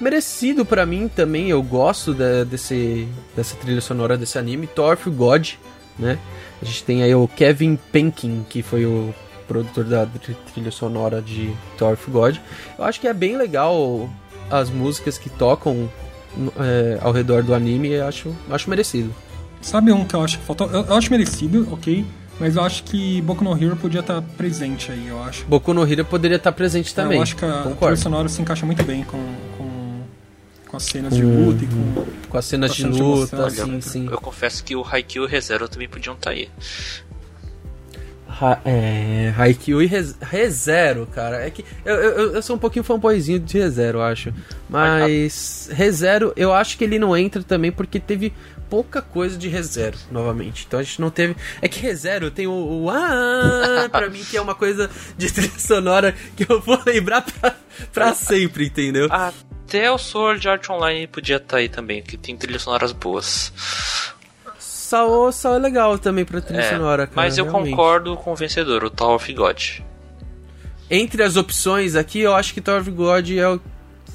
[0.00, 2.14] Merecido pra mim também, eu gosto
[2.46, 3.06] desse,
[3.36, 5.50] dessa trilha sonora desse anime, Thor for God,
[5.98, 6.18] né?
[6.62, 9.14] A gente tem aí o Kevin Penkin, que foi o
[9.46, 12.36] produtor da tri- trilha sonora de Thor for God.
[12.78, 14.08] Eu acho que é bem legal
[14.50, 15.90] as músicas que tocam
[16.58, 19.14] é, ao redor do anime, eu acho, acho merecido.
[19.64, 20.70] Sabe um que eu acho que faltou?
[20.70, 22.04] Eu, eu acho merecido, ok.
[22.38, 25.46] Mas eu acho que Boku no Hero podia estar presente aí, eu acho.
[25.46, 27.16] Boku no Hero poderia estar presente também.
[27.16, 27.96] Eu acho que a trilha concordo.
[27.96, 29.18] sonora se encaixa muito bem com,
[29.56, 30.02] com,
[30.68, 32.06] com as cenas de luta e com.
[32.28, 34.08] Com as cenas de Bastante luta, emoção, sim, sim.
[34.10, 36.50] Eu confesso que o Haikyuu e o ReZero também podiam estar aí.
[38.64, 41.46] É, Haikyuu e Rez- ReZero, cara.
[41.46, 44.32] É que eu, eu, eu sou um pouquinho fanboyzinho de ReZero, acho.
[44.68, 48.32] Mas ReZero, eu acho que ele não entra também porque teve
[48.68, 50.64] pouca coisa de ReZero, novamente.
[50.66, 51.36] Então a gente não teve...
[51.62, 52.52] É que ReZero tem o...
[52.84, 57.22] o ah, pra mim, que é uma coisa de trilha sonora que eu vou lembrar
[57.22, 57.54] pra,
[57.92, 59.08] pra sempre, entendeu?
[59.10, 63.52] Até o Sword Art Online podia estar aí também, que tem trilhas sonoras boas.
[64.84, 67.16] Sao, Sao é legal também pra trilha É, sonora, cara.
[67.16, 67.70] mas eu realmente.
[67.70, 69.62] concordo com o vencedor, o Tower of God.
[70.90, 73.58] Entre as opções aqui, eu acho que Tower of God é o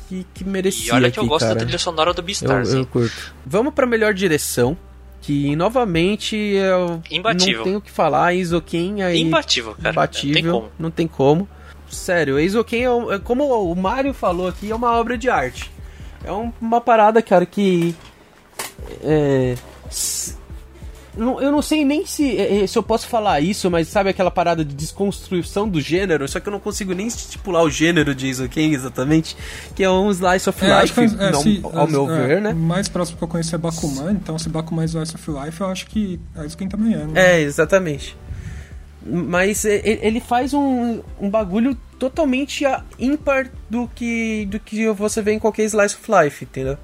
[0.08, 1.56] que, que merecia E olha que eu aqui, gosto cara.
[1.56, 2.88] da trilha sonora do Eu, Beastars, eu hein?
[2.92, 3.34] curto.
[3.46, 4.78] Vamos pra melhor direção,
[5.20, 5.48] aqui.
[5.48, 7.58] E novamente, eu Imbatível.
[7.58, 8.34] não tenho o que falar.
[8.36, 9.20] Isoken aí.
[9.22, 9.90] Imbatível, cara.
[9.90, 10.34] Imbatível.
[10.34, 10.72] Não tem como.
[10.78, 11.50] Não tem como.
[11.90, 15.72] Sério, Isoken, é, um- é como o Mario falou aqui, é uma obra de arte.
[16.24, 17.96] É um- uma parada, cara, que.
[19.04, 19.56] É.
[21.18, 24.10] não- eu não sei nem se, é, é, se eu posso falar isso, mas sabe
[24.10, 26.28] aquela parada de desconstrução do gênero?
[26.28, 29.36] Só que eu não consigo nem estipular o gênero de Isoken exatamente.
[29.76, 32.28] Que é um slice of É, life, que, é, não- se- ao as- meu é,
[32.28, 32.52] ver, né?
[32.54, 35.60] O mais próximo que eu conheço é Bakuman, então se Bakuman é Slice of Life,
[35.62, 36.98] eu acho que é quem também é.
[36.98, 37.12] né?
[37.16, 38.16] É, exatamente.
[39.06, 42.64] Mas é, ele faz um, um bagulho totalmente
[43.00, 46.78] ímpar do que, do que você vê em qualquer Slice of Life, entendeu?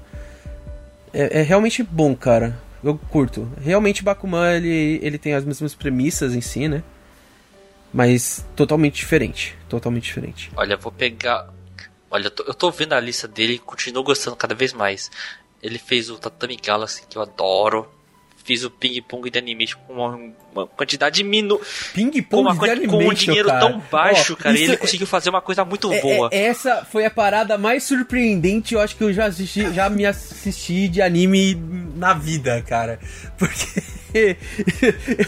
[1.12, 2.58] É, é realmente bom, cara.
[2.86, 3.50] Eu curto.
[3.60, 6.84] Realmente Bakuman, ele, ele tem as mesmas premissas em si, né?
[7.92, 9.58] Mas totalmente diferente.
[9.68, 10.52] Totalmente diferente.
[10.56, 11.52] Olha, vou pegar.
[12.08, 15.10] Olha, eu tô vendo a lista dele e continuo gostando cada vez mais.
[15.60, 17.90] Ele fez o Tatami Galaxy, que eu adoro.
[18.46, 20.18] Fiz o Ping Pong de Animation com uma,
[20.54, 21.60] uma quantidade minu...
[21.92, 23.58] Ping com, Pong uma, de com um dinheiro cara.
[23.60, 24.56] tão baixo, Ó, cara.
[24.56, 26.28] E ele é- conseguiu fazer uma coisa muito É, boa.
[26.30, 30.06] é, essa foi a parada mais surpreendente, eu acho que eu já assisti, já me
[30.06, 31.60] assisti de anime
[31.96, 33.00] na vida, cara.
[33.36, 33.82] Porque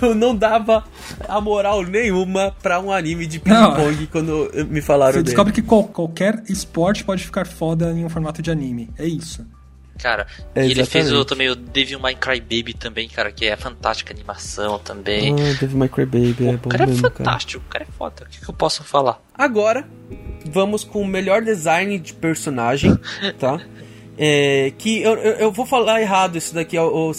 [0.00, 0.85] eu não dava
[1.28, 5.24] a moral nenhuma pra um anime de ping-pong quando me falaram Você dele.
[5.26, 8.88] descobre que qual- qualquer esporte pode ficar foda em um formato de anime.
[8.96, 9.44] É isso.
[9.99, 13.47] Cara, É, e ele fez o, também o Devil May Cry Baby também, cara, que
[13.47, 15.33] é fantástica a animação também.
[15.35, 17.15] Ah, Devil May Cry Baby, é o bom cara é mesmo, cara.
[17.17, 18.25] fantástico, o cara é foda.
[18.25, 19.21] O que, que eu posso falar?
[19.35, 19.87] Agora,
[20.47, 22.97] vamos com o melhor design de personagem,
[23.39, 23.61] tá?
[24.17, 27.13] É, que eu, eu, eu vou falar errado isso daqui, ô ô,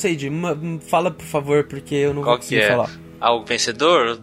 [0.90, 2.68] fala por favor, porque eu não Qual vou que conseguir é?
[2.68, 2.90] falar.
[3.22, 4.20] Ah, o vencedor?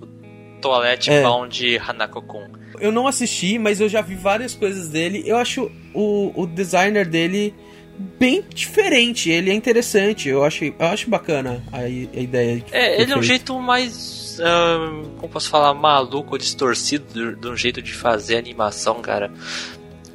[0.00, 1.22] O Toilette É.
[1.22, 2.48] Bound Hanako-kun.
[2.80, 5.22] Eu não assisti, mas eu já vi várias coisas dele.
[5.26, 7.54] Eu acho o, o designer dele
[8.18, 9.30] bem diferente.
[9.30, 10.28] Ele é interessante.
[10.28, 12.64] Eu acho, eu acho bacana a, a ideia.
[12.72, 14.38] É, ele é um jeito mais.
[15.18, 15.74] como posso falar?
[15.74, 19.30] Maluco, distorcido de, de um jeito de fazer animação, cara.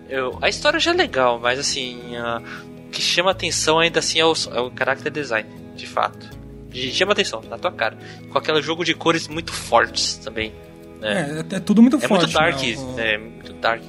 [0.10, 2.16] Eu, a história já é legal, mas assim.
[2.18, 2.42] ah,
[2.88, 6.30] o que chama atenção ainda assim é o, é o character design, de fato.
[6.70, 7.98] De- chama atenção, na tua cara.
[8.32, 10.54] Com aquele jogo de cores muito fortes também.
[11.02, 11.44] Né?
[11.52, 12.22] É, é, é tudo muito É, forte.
[12.24, 12.76] muito dark, né?
[12.78, 13.82] O- é muito dark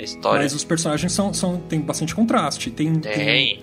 [0.00, 0.42] a história.
[0.42, 2.70] Mas os personagens são, são, tem bastante contraste.
[2.70, 3.62] Tem, tem Tem.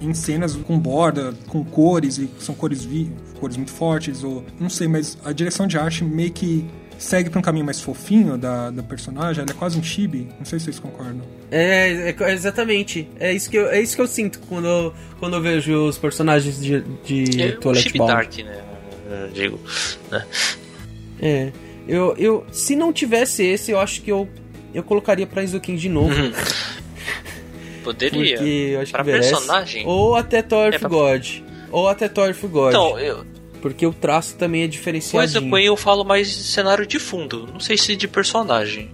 [0.00, 4.68] em cenas com borda, com cores, e são cores vi, cores muito fortes, ou não
[4.70, 6.64] sei, mas a direção de arte meio que
[6.98, 10.44] segue pra um caminho mais fofinho da, da personagem, ela é quase um chibi, não
[10.44, 11.22] sei se vocês concordam.
[11.50, 13.08] É, é, exatamente.
[13.18, 15.98] É isso que eu, é isso que eu sinto quando, eu- quando eu vejo os
[15.98, 18.12] personagens de, de É um Toilet chip Bound.
[18.12, 18.62] dark, né?
[19.10, 19.60] Eu digo.
[20.10, 20.24] né?
[21.20, 21.52] É.
[21.88, 24.28] Eu, eu, se não tivesse esse, eu acho que eu,
[24.74, 26.14] eu colocaria pra Izuken de novo.
[27.84, 28.36] Poderia.
[28.36, 29.30] Porque eu acho Pra que merece.
[29.30, 29.86] personagem?
[29.86, 31.28] Ou até Thor É, pra- God.
[31.70, 32.68] Ou até Thor God.
[32.70, 33.24] Então, eu,
[33.60, 35.50] Porque o traço também é coisa diferenciadinho.
[35.50, 37.48] com eu falo mais de cenário de fundo.
[37.52, 38.90] Não sei se de personagem.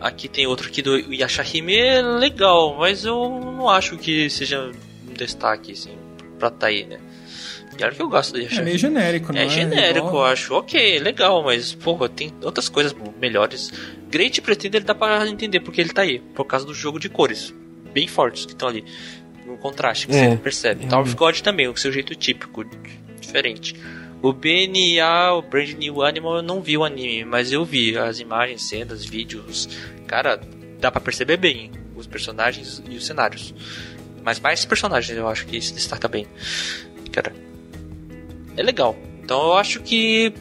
[0.00, 4.70] Aqui tem outro aqui do Yashahime, é legal, mas eu não acho que seja
[5.08, 5.92] um destaque, assim,
[6.38, 6.98] pra tá aí, né?
[7.82, 8.64] Olha que eu gosto do É Yashahime.
[8.64, 9.44] meio genérico, não é?
[9.44, 10.54] É genérico, Igual- eu acho.
[10.54, 13.72] Ok, legal, mas, porra, tem outras coisas melhores.
[14.10, 16.18] Great Pretender dá pra entender porque ele tá aí.
[16.34, 17.54] Por causa do jogo de cores.
[17.92, 18.84] Bem fortes que estão ali.
[19.46, 20.86] No contraste que É, você percebe.
[20.86, 22.64] Tower of God também, o seu jeito típico.
[23.20, 23.74] Diferente.
[24.22, 28.18] O BNA, o Brand New Animal, eu não vi o anime, mas eu vi as
[28.18, 29.68] imagens, cenas, vídeos.
[30.06, 30.40] Cara,
[30.80, 33.54] dá pra perceber bem os personagens e os cenários.
[34.24, 36.26] Mas mais personagens eu acho que se destaca bem.
[37.12, 37.32] Cara,
[38.56, 38.96] é legal.
[39.24, 40.32] Então eu acho que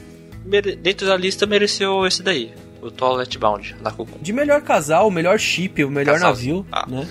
[0.81, 2.51] dentro da lista mereceu esse daí.
[2.81, 4.19] O Toilet Bound, na Kuku.
[4.21, 6.29] De melhor casal, o melhor chip, o melhor Casal.
[6.29, 6.85] navio, Ah.
[6.87, 7.07] né?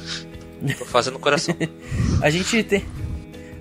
[0.78, 1.54] Tô fazendo coração.
[2.22, 2.84] A gente tem.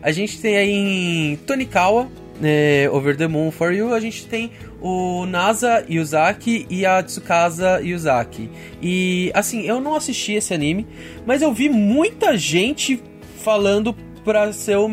[0.01, 2.07] A gente tem aí em Tonikawa,
[2.43, 4.51] é, Over the Moon for You, a gente tem
[4.81, 8.49] o Nasa Yuzaki e a Tsukasa Yuzaki.
[8.81, 10.85] E assim, eu não assisti esse anime,
[11.25, 13.01] mas eu vi muita gente
[13.43, 13.93] falando
[14.25, 14.89] pra ser o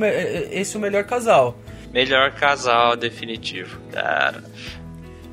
[0.52, 1.58] esse o melhor casal.
[1.92, 3.78] Melhor casal definitivo.
[3.92, 4.42] Cara.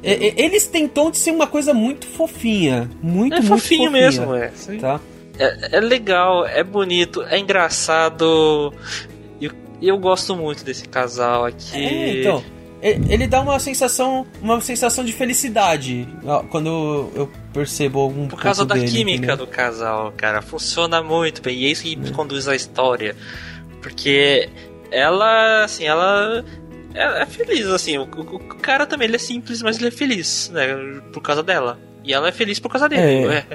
[0.04, 2.90] E- e- Eles têm tom de ser uma coisa muito fofinha.
[3.02, 4.52] Muito, É muito fofinho fofinha, mesmo, é.
[4.80, 5.00] Tá?
[5.40, 8.74] É, é legal, é bonito, é engraçado.
[9.40, 9.52] E eu,
[9.82, 11.78] eu gosto muito desse casal aqui.
[11.78, 12.44] É, então.
[12.82, 16.08] e- Ele dá uma sensação, uma sensação de felicidade
[16.50, 19.38] quando eu percebo algum Por causa da dele, química entendeu?
[19.38, 20.42] do casal, cara.
[20.42, 21.58] Funciona muito bem.
[21.58, 23.16] E é isso que conduz a história.
[23.82, 24.50] Porque
[24.92, 26.44] ela, assim, ela.
[26.94, 27.98] É, é feliz, assim.
[27.98, 30.68] O, o- o cara também ele é simples, mas ele é feliz, né?
[31.14, 31.80] Por causa dela.
[32.04, 33.02] E ela é feliz por causa dele.
[33.26, 33.28] É.
[33.28, 33.46] né?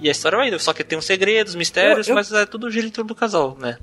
[0.00, 0.58] E a história vai indo.
[0.58, 3.14] Só que tem uns segredos, mistérios, Eu- eu- mas é tudo gira em torno do
[3.14, 3.78] casal, né?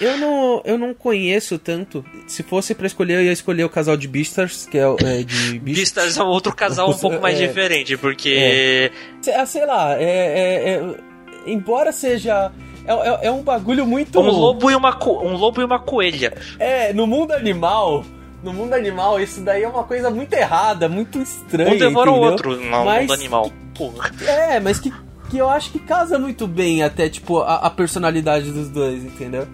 [0.00, 2.04] Eu não, eu não conheço tanto.
[2.26, 5.22] Se fosse pra escolher, eu ia escolher o casal de Beastars, que é, o- é
[5.22, 5.62] de Beastars.
[5.62, 7.46] Beastars é um outro casal um pouco mais É.
[7.46, 8.90] diferente, porque.
[9.20, 12.50] Sei, sei lá, é, é- é- embora seja.
[12.86, 14.18] É, é- é um bagulho muito.
[14.20, 16.34] Um lobo e uma, um lobo e uma coelha.
[16.58, 18.04] É, no mundo animal.
[18.42, 21.72] No mundo animal, isso daí é uma coisa muito errada, muito estranha.
[21.74, 23.52] Um devora o outro no Mas mundo animal.
[23.72, 24.10] Porra.
[24.26, 24.92] É, mas que,
[25.30, 29.46] que eu acho que casa muito bem até, tipo, a, a personalidade dos dois, entendeu?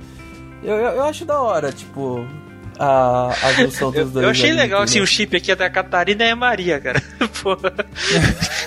[0.65, 2.27] Eu, eu, eu acho da hora, tipo,
[2.79, 4.25] a, a evolução dos dois.
[4.25, 7.03] eu achei ali, legal assim, o chip aqui é da Catarina e a Maria, cara.
[7.43, 7.57] Pô.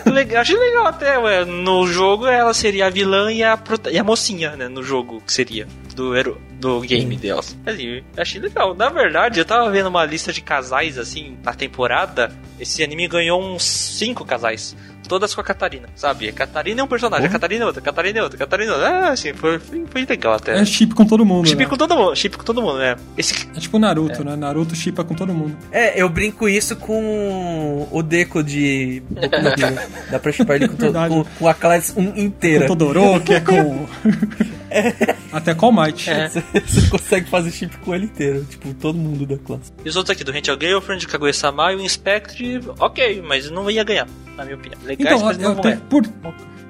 [0.10, 1.46] legal, achei legal até, ué.
[1.46, 3.58] No jogo ela seria a vilã e a,
[3.92, 4.68] e a mocinha, né?
[4.68, 5.68] No jogo que seria.
[5.96, 6.14] Do,
[6.54, 7.58] do game delas.
[7.66, 8.74] Assim, achei legal.
[8.74, 12.32] Na verdade, eu tava vendo uma lista de casais, assim, na temporada.
[12.60, 14.76] Esse anime ganhou uns cinco casais.
[15.12, 16.30] Todas com a Catarina, sabe?
[16.30, 18.72] A Catarina é um personagem, a Catarina é outra, a Catarina é outra, a Catarina
[18.72, 18.90] é outra.
[18.90, 20.58] Ah, assim, foi, foi, foi legal até.
[20.58, 21.50] É chip com todo mundo.
[21.50, 21.66] Chip né?
[21.66, 22.96] com todo mundo, chip com todo mundo, né?
[23.18, 24.38] Esse É tipo Naruto, né?
[24.38, 25.58] Naruto chipa com todo mundo.
[25.70, 29.52] É, eu brinco isso com o Deco de Boku no.
[30.10, 31.14] Dá pra chipar ele com, todo, Verdade.
[31.14, 32.68] com, com a classe um inteira.
[32.68, 33.86] Com Todoroki, é com...
[35.32, 36.10] Até com o Might.
[36.10, 36.30] É.
[36.30, 39.72] Você você consegue fazer chip com ele inteiro, tipo, todo mundo da classe.
[39.84, 43.70] E os outros aqui, do Rent a Girlfriend, Kaguya-sama e o Inspectre, ok, mas não
[43.70, 44.80] ia ganhar, na minha opinião.
[44.84, 46.04] Legais, Então, mas eu não até, por,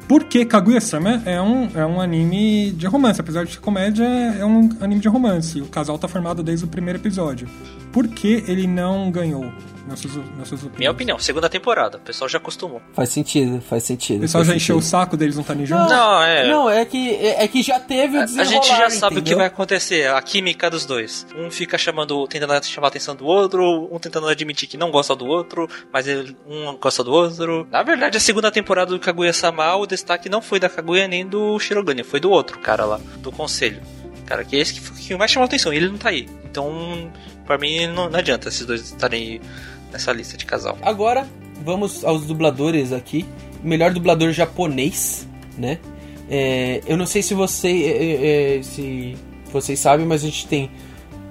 [0.08, 4.70] porque Kaguya-sama é um, é um anime de romance, apesar de ser comédia, é um
[4.82, 5.62] anime de romance.
[5.62, 7.48] O casal tá formado desde o primeiro episódio.
[7.92, 9.52] Por que ele não ganhou?
[9.88, 10.78] Nas suas, nas suas opiniões?
[10.78, 12.82] Minha opinião, segunda temporada, o pessoal já acostumou.
[12.94, 14.20] Faz sentido, faz sentido.
[14.20, 14.92] O pessoal já faz encheu o sentido.
[14.92, 15.90] saco deles não estarem juntos?
[15.90, 16.48] Não, é.
[16.48, 19.16] Não, é que, é, é que já teve o A, a desenrolar, gente já sabe
[19.16, 19.40] o que entendeu?
[19.40, 21.26] vai acontecer, a química dos dois.
[21.36, 25.16] Um fica chamando, tentando chamar a atenção do outro, um tentando admitir que não gosta
[25.16, 27.68] do outro, mas ele, um gosta do outro.
[27.72, 31.60] Na verdade, a segunda temporada do Kaguya-sama, o destaque não foi da Kaguya nem do
[31.60, 33.82] Shirogane, foi do outro cara lá, do conselho.
[34.28, 36.30] Cara, que é esse que, que mais chamou a atenção, e ele não tá aí.
[36.46, 37.12] Então,
[37.46, 39.42] pra mim, não, não adianta esses dois estarem
[39.92, 40.78] nessa lista de casal.
[40.82, 41.28] Agora,
[41.64, 43.26] vamos aos dubladores aqui.
[43.64, 45.28] Melhor dublador japonês,
[45.58, 45.80] né?
[46.30, 49.18] É, eu não sei se você é, é, se
[49.52, 50.72] vocês sabem, mas a gente tem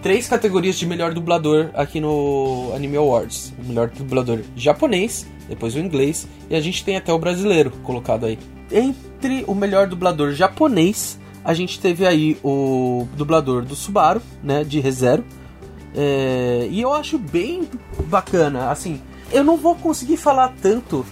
[0.02, 3.52] três categorias de melhor dublador aqui no Anime Awards.
[3.58, 8.26] O melhor dublador japonês, depois o inglês e a gente tem até o brasileiro colocado
[8.26, 8.38] aí.
[8.70, 14.80] Entre o melhor dublador japonês, a gente teve aí o dublador do Subaru, né, de
[14.80, 15.24] ReZero.
[15.94, 17.68] É, e eu acho bem
[18.06, 18.70] bacana.
[18.70, 19.00] Assim,
[19.32, 21.04] eu não vou conseguir falar tanto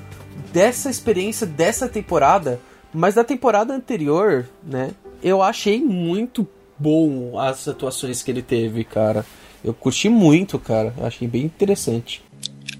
[0.53, 2.61] dessa experiência dessa temporada,
[2.93, 4.91] mas da temporada anterior, né?
[5.22, 6.47] Eu achei muito
[6.79, 9.24] bom as atuações que ele teve, cara.
[9.64, 10.95] Eu curti muito, cara.
[10.97, 12.22] Eu achei bem interessante.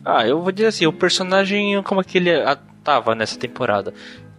[0.05, 2.31] Ah, eu vou dizer assim, o personagem como é que ele
[2.85, 3.93] tava nessa temporada.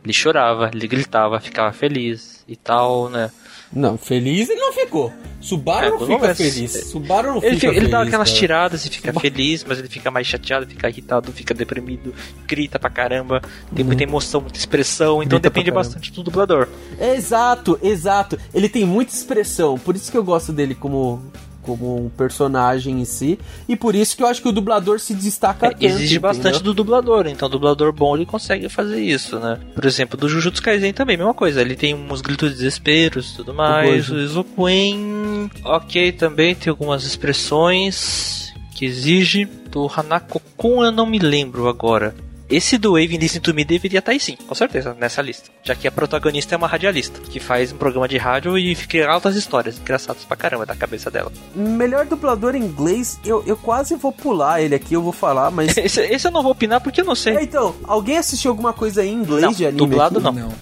[0.03, 3.29] Ele chorava, ele gritava, ficava feliz e tal, né?
[3.71, 5.13] Não, feliz ele não ficou.
[5.39, 6.71] Subaru É, não fica feliz.
[6.89, 7.91] Subaru não Ele, fica fica- ele feliz.
[7.91, 8.39] dá aquelas cara.
[8.39, 12.13] tiradas e fica feliz, mas ele fica mais chateado, fica irritado, fica deprimido,
[12.47, 13.41] grita pra caramba,
[13.73, 15.41] tem muita emoção, muita expressão, então Uhum.
[15.41, 16.67] Grita depende bastante do dublador.
[16.99, 18.37] Exato, exato.
[18.53, 21.23] Ele tem muita expressão, por isso que eu gosto dele como,
[21.63, 23.37] como um personagem em si.
[23.67, 25.83] E por isso que eu acho que o dublador se destaca É, tanto.
[25.85, 26.21] exige entendeu?
[26.21, 29.59] bastante do dublador, então o dublador bom ele consegue fazer isso, né?
[29.75, 33.35] Por exemplo, do Jujutsu Kaisen também, mesma coisa, ele tem uns gritos de desesperos e
[33.37, 34.07] tudo mais.
[34.09, 34.15] Gojo.
[34.15, 39.45] O Izokuen, ok, também tem algumas expressões que exige.
[39.69, 42.15] Do Hanako-kun eu não me lembro agora.
[42.49, 45.51] Esse do Wave Listen to Me deveria estar aí sim, com certeza, nessa lista.
[45.63, 49.07] Já que a protagonista é uma radialista, que faz um programa de rádio e fica
[49.07, 51.31] altas histórias engraçadas pra caramba da cabeça dela.
[51.55, 55.77] Melhor dublador em inglês, eu, eu quase vou pular ele aqui, eu vou falar, mas.
[55.77, 57.35] Esse, esse eu não vou opinar porque eu não sei.
[57.37, 59.77] É, então, alguém assistiu alguma coisa em inglês Não, de anime?
[59.77, 60.25] dublado aqui?
[60.25, 60.49] não.
[60.49, 60.53] Não.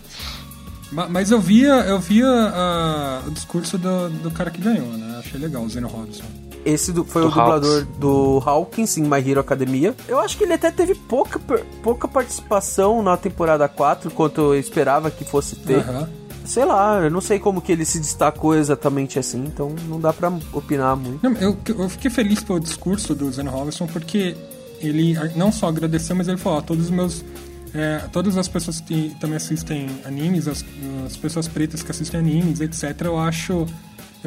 [0.91, 5.17] Ma- Mas eu via, eu via ah, o discurso do, do cara que ganhou, né?
[5.19, 6.23] Achei legal, o Zeno Robson.
[6.65, 9.95] Esse do- foi Do o dublador do Hawkins em My Hero Academia.
[10.07, 11.39] Eu acho que ele até teve pouca,
[11.81, 15.79] pouca participação na temporada 4, quanto eu esperava que fosse ter.
[15.79, 16.09] Aham.
[16.45, 20.13] Sei lá, eu não sei como que ele se destacou exatamente assim, então não dá
[20.13, 21.19] pra opinar muito.
[21.21, 24.33] Não, eu, eu fiquei feliz pelo discurso do Zeno Robson porque
[24.79, 27.25] ele não só agradeceu, mas ele falou: ó, todos os meus.
[27.73, 30.63] é, todas as pessoas que também assistem animes, as,
[31.05, 33.65] as pessoas pretas que assistem animes, etc., eu acho.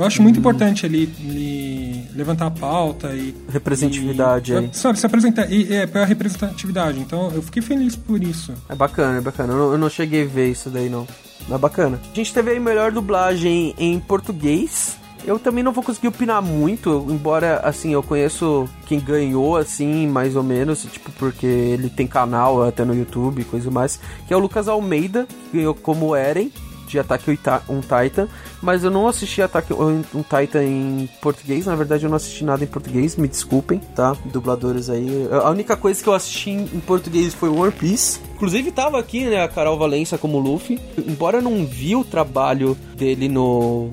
[0.00, 3.34] Eu acho muito importante ele, ele levantar a pauta e.
[3.52, 4.70] Representatividade e, aí.
[4.72, 5.52] Sabe, se apresentar.
[5.52, 6.98] E, é, pela representatividade.
[6.98, 8.54] Então eu fiquei feliz por isso.
[8.66, 9.52] É bacana, é bacana.
[9.52, 11.06] Eu não, eu não cheguei a ver isso daí, não.
[11.42, 12.00] Mas é bacana.
[12.10, 14.96] A gente teve aí melhor dublagem em português.
[15.22, 20.34] Eu também não vou conseguir opinar muito, embora, assim, eu conheço quem ganhou, assim, mais
[20.34, 24.36] ou menos, tipo, porque ele tem canal até no YouTube e coisa mais, que é
[24.36, 26.50] o Lucas Almeida, que ganhou como Eren.
[26.90, 27.38] De Attack
[27.68, 28.28] on Titan,
[28.60, 32.64] mas eu não assisti Attack on Titan em português, na verdade eu não assisti nada
[32.64, 34.16] em português, me desculpem, tá?
[34.26, 35.28] Dubladores aí.
[35.30, 38.20] A única coisa que eu assisti em português foi One Piece.
[38.34, 40.80] Inclusive tava aqui, né, a Carol Valença como Luffy.
[40.98, 43.90] Embora eu não vi o trabalho dele no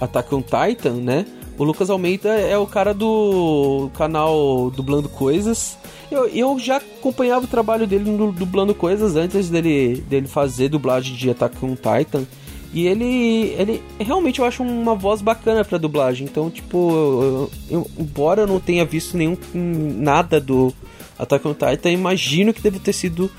[0.00, 1.26] Attack on Titan, né?
[1.58, 5.76] O Lucas Almeida é o cara do canal Dublando Coisas.
[6.10, 11.14] Eu, eu já acompanhava o trabalho dele no Dublando Coisas antes dele, dele fazer dublagem
[11.14, 12.24] de Attack on Titan.
[12.72, 16.26] E ele, ele realmente eu acho uma voz bacana pra dublagem.
[16.26, 20.72] Então, tipo, eu, eu, embora eu não tenha visto nenhum nada do
[21.18, 23.30] Attack on Titan, imagino que deve ter sido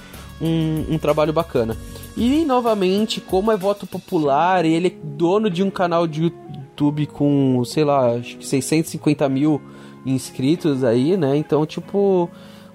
[0.42, 1.78] um, um trabalho bacana.
[2.18, 6.34] E novamente, como é voto popular e ele é dono de um canal de,
[6.82, 9.62] YouTube com, sei lá, acho que 650 mil
[10.06, 11.38] inscritos aí, né?
[11.38, 12.28] Então, tipo,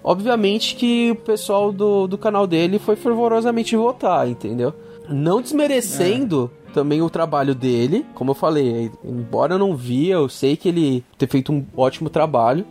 [0.03, 4.73] obviamente que o pessoal do, do canal dele foi fervorosamente votar, entendeu?
[5.09, 6.73] Não desmerecendo é.
[6.73, 11.05] também o trabalho dele, como eu falei, embora eu não via, eu sei que ele
[11.17, 12.65] ter feito um ótimo trabalho,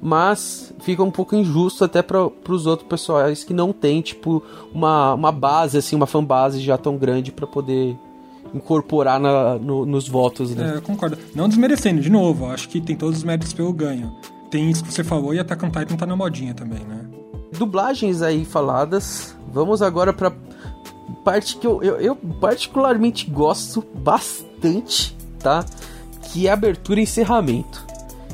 [0.00, 5.14] mas fica um pouco injusto até para os outros pessoais que não tem, tipo, uma,
[5.14, 7.96] uma base, assim, uma fanbase já tão grande para poder
[8.54, 10.72] incorporar na, no, nos votos, né?
[10.74, 11.18] É, eu concordo.
[11.34, 14.14] Não desmerecendo, de novo, acho que tem todos os méritos pelo ganho.
[14.50, 17.06] Tem isso que você falou e Attack on Titan tá na modinha também, né?
[17.58, 19.34] Dublagens aí faladas.
[19.52, 20.32] Vamos agora pra
[21.24, 25.64] parte que eu, eu, eu particularmente gosto bastante, tá?
[26.30, 27.84] Que é abertura e encerramento.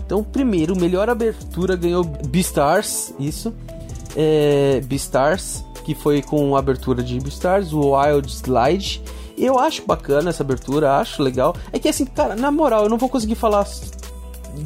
[0.04, 3.54] Então, primeiro, melhor abertura ganhou Beastars, isso.
[4.16, 9.02] É, Beastars, que foi com a abertura de Beastars, o Wild Slide
[9.40, 11.56] eu acho bacana essa abertura, acho legal.
[11.72, 13.66] É que assim, cara, na moral, eu não vou conseguir falar.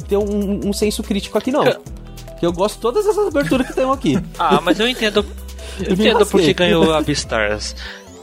[0.07, 1.63] ter um, um senso crítico aqui, não.
[2.37, 4.21] Que eu gosto de todas essas aberturas que tem aqui.
[4.37, 5.25] ah, mas eu entendo.
[5.83, 7.75] Eu entendo porque ganhou a Beastars.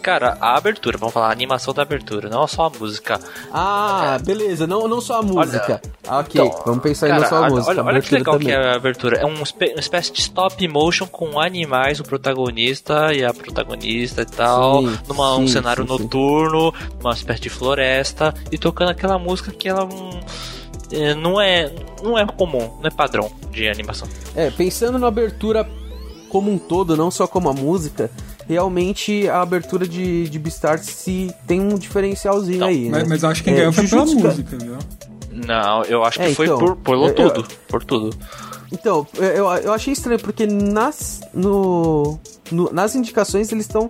[0.02, 3.20] Cara, a abertura, vamos falar, a animação da abertura, não só a música.
[3.52, 4.24] Ah, é.
[4.24, 5.80] beleza, não, não só a música.
[6.04, 7.70] Olha, ok, então, vamos pensar cara, em não só a, a música.
[7.70, 8.48] Olha, olha que legal também.
[8.48, 9.18] que é a abertura.
[9.18, 9.44] É um, uma
[9.78, 15.36] espécie de stop motion com animais, o protagonista e a protagonista e tal, sim, numa
[15.36, 19.84] sim, um cenário sim, noturno, uma espécie de floresta, e tocando aquela música que ela.
[19.84, 20.20] Um,
[20.90, 21.72] é, não é
[22.02, 24.08] não é comum, não é padrão de animação.
[24.34, 25.64] É, pensando na abertura
[26.32, 28.10] como um todo, não só como a música,
[28.48, 33.08] realmente a abertura de, de Beastars se tem um diferencialzinho não, aí, mas, né?
[33.10, 34.78] Mas, acho que quem é, ganhou foi pela música, viu?
[35.30, 38.16] Não, eu acho que é, foi então, por, por eu, tudo, eu, por tudo.
[38.72, 42.18] Então, eu, eu achei estranho, porque nas, no,
[42.50, 43.86] no nas indicações eles estão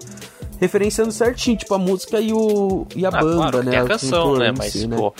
[0.59, 3.71] referenciando certinho, tipo, a música e, o, e a ah, banda, claro, né?
[3.71, 4.53] Tem a canção, né?
[4.57, 4.97] Mas, si, né?
[4.97, 5.15] pô...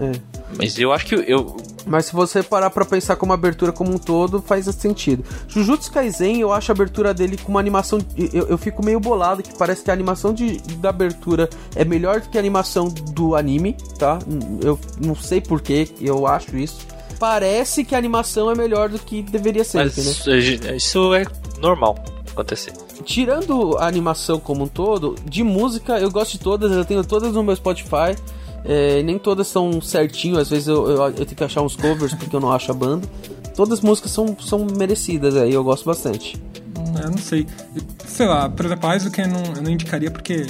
[0.00, 0.12] É.
[0.58, 1.56] Mas eu acho que eu,
[1.86, 5.24] mas se você parar pra pensar como abertura como um todo, faz sentido.
[5.48, 7.98] Jujutsu Kaisen, eu acho a abertura dele com uma animação.
[8.32, 12.20] Eu, eu fico meio bolado, que parece que a animação de, da abertura é melhor
[12.20, 14.18] do que a animação do anime, tá?
[14.62, 16.78] Eu não sei porquê, eu acho isso.
[17.18, 20.12] Parece que a animação é melhor do que deveria ser, Mas entendeu?
[20.76, 21.24] Isso é
[21.60, 21.96] normal
[22.32, 22.72] acontecer.
[23.04, 27.32] Tirando a animação como um todo, de música eu gosto de todas, eu tenho todas
[27.32, 28.16] no meu Spotify.
[28.64, 32.14] É, nem todas são certinho, às vezes eu, eu, eu, tenho que achar uns covers
[32.14, 33.06] porque eu não acho a banda.
[33.54, 36.40] Todas as músicas são, são merecidas aí, eu gosto bastante.
[37.02, 37.46] Eu não sei.
[38.06, 40.46] Sei lá, por exemplo, que eu não, eu não indicaria porque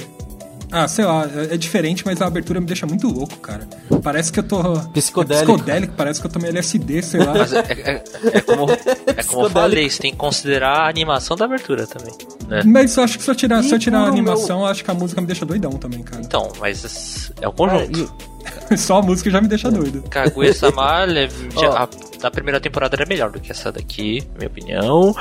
[0.75, 3.65] ah, sei lá, é, é diferente, mas a abertura me deixa muito louco, cara.
[4.03, 4.57] Parece que eu tô.
[4.89, 5.51] Psicodélico.
[5.51, 7.33] É psicodélico, parece que eu tomei LSD, sei lá.
[7.33, 8.03] Mas é, é,
[8.33, 12.13] é como, é como eu falei, você tem que considerar a animação da abertura também.
[12.49, 12.61] Né?
[12.65, 14.65] Mas eu acho que se eu tirar, se eu tirar a animação, meu...
[14.65, 16.21] eu acho que a música me deixa doidão também, cara.
[16.21, 18.34] Então, mas é o conjunto.
[18.77, 20.03] Só a música já me deixa doido.
[20.03, 21.05] Kaguya-sama,
[21.55, 22.25] oh.
[22.25, 25.15] a, primeira temporada era melhor do que essa daqui, na minha opinião.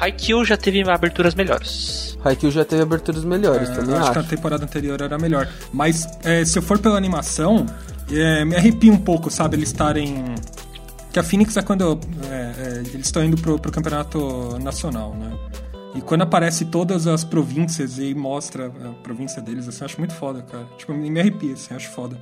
[0.00, 2.16] Haikyuu já teve aberturas melhores.
[2.24, 4.02] Haikyuu já teve aberturas melhores, é, também acho.
[4.04, 5.48] Acho que a temporada anterior era melhor.
[5.72, 7.66] Mas é, se eu for pela animação,
[8.10, 9.56] é, me arrepia um pouco, sabe?
[9.56, 10.34] Eles estarem...
[11.12, 12.00] Que a Phoenix é quando
[12.30, 15.30] é, é, eles estão indo pro, pro campeonato nacional, né?
[15.94, 20.14] E quando aparece todas as províncias e mostra a província deles, assim, eu acho muito
[20.14, 20.64] foda, cara.
[20.78, 22.16] Tipo, me arrepia, assim, acho foda.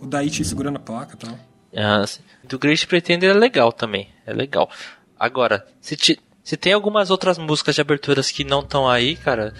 [0.00, 1.38] O Daichi segurando a placa e tal.
[1.76, 2.04] Ah,
[2.44, 4.70] do Great Pretender é legal também, é legal.
[5.18, 9.52] Agora, se, te, se tem algumas outras músicas de aberturas que não estão aí, cara,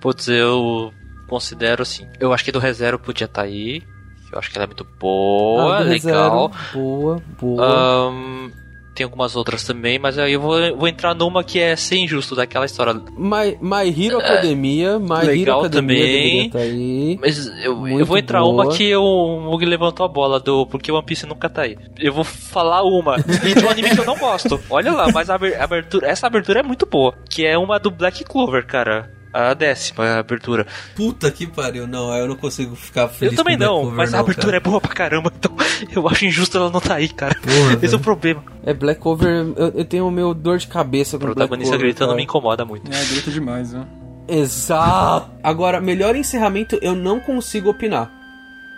[0.00, 0.92] putz, eu
[1.28, 2.06] considero assim.
[2.20, 3.82] Eu acho que do ReZero podia estar tá aí.
[4.30, 6.50] Eu acho que ela é muito boa, ah, legal.
[6.72, 8.10] boa, boa.
[8.10, 8.50] Um,
[8.94, 12.34] tem algumas outras também, mas aí eu vou, vou entrar numa que é sem justo
[12.34, 12.94] daquela história.
[13.16, 16.50] My, My Hero é, Academia, My legal Hero também.
[16.50, 18.52] Tá aí, mas eu, eu vou entrar boa.
[18.52, 21.76] uma que o Mug levantou a bola do porque One Piece nunca tá aí.
[21.98, 24.60] Eu vou falar uma de um anime que eu não gosto.
[24.68, 28.24] Olha lá, mas a abertura, essa abertura é muito boa, que é uma do Black
[28.24, 29.21] Clover, cara.
[29.32, 30.66] A décima a abertura.
[30.94, 34.16] Puta que pariu, não, eu não consigo ficar feliz eu também não, Clover, mas a
[34.18, 34.56] não, abertura cara.
[34.56, 35.56] é boa pra caramba, então
[35.94, 37.34] eu acho injusto ela não tá aí, cara.
[37.36, 38.42] Porra, Esse é o problema.
[38.64, 42.08] É, Black Cover, eu, eu tenho meu dor de cabeça O com protagonista Black gritando
[42.08, 42.16] cara.
[42.16, 42.90] me incomoda muito.
[42.92, 43.86] É, grita demais, né?
[44.28, 45.30] Exato.
[45.42, 48.10] Agora, melhor encerramento eu não consigo opinar.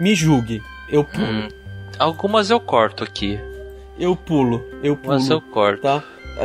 [0.00, 0.62] Me julgue.
[0.88, 1.26] Eu pulo.
[1.26, 1.48] Hum,
[1.98, 3.38] algumas eu corto aqui,
[3.98, 4.64] Eu pulo.
[4.82, 5.14] Eu pulo.
[5.14, 5.82] mas eu corto.
[5.82, 6.02] Tá?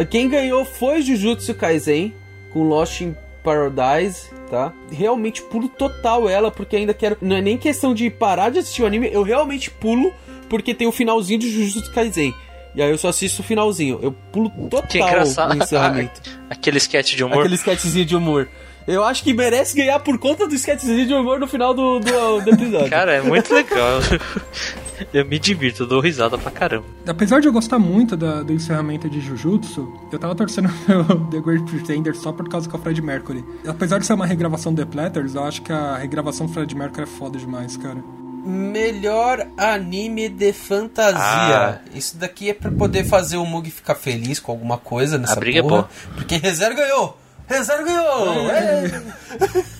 [0.10, 2.14] Quem ganhou foi Jujutsu Kaisen
[2.53, 4.74] com Lost in Paradise, tá?
[4.92, 7.18] Realmente pulo total ela, porque ainda quero.
[7.22, 10.14] Não é nem questão de parar de assistir o anime, eu realmente pulo
[10.50, 12.34] porque tem o finalzinho de Jujutsu Kaisen.
[12.76, 14.00] E aí eu só assisto o finalzinho.
[14.02, 16.22] Eu pulo total o encerramento.
[16.50, 17.40] Aquele sketch de humor.
[17.40, 18.48] Aquele sketchzinho de humor.
[18.88, 22.42] Eu acho que merece ganhar por conta do sketchzinho de humor no final do, do,
[22.42, 22.90] do episódio.
[22.90, 24.00] Cara, é muito legal.
[25.14, 26.86] eu me divirto, eu dou risada pra caramba.
[27.08, 31.39] Apesar de eu gostar muito da- do encerramento de Jujutsu, eu tava torcendo pelo The
[31.39, 33.43] Great Pretender só por causa que é o Fred Mercury.
[33.68, 36.76] Apesar de ser uma regravação do The Platters, eu acho que a regravação do Fred
[36.76, 37.97] Mercury é foda demais, cara.
[38.45, 41.20] Melhor anime de fantasia.
[41.22, 41.80] Ah.
[41.93, 45.36] Isso daqui é pra poder fazer o Mug ficar feliz com alguma coisa nessa A
[45.36, 45.76] briga é porra.
[45.82, 45.89] boa.
[46.16, 47.18] Porque Rezero ganhou!
[47.47, 48.50] Rezero ganhou!
[48.50, 49.02] É.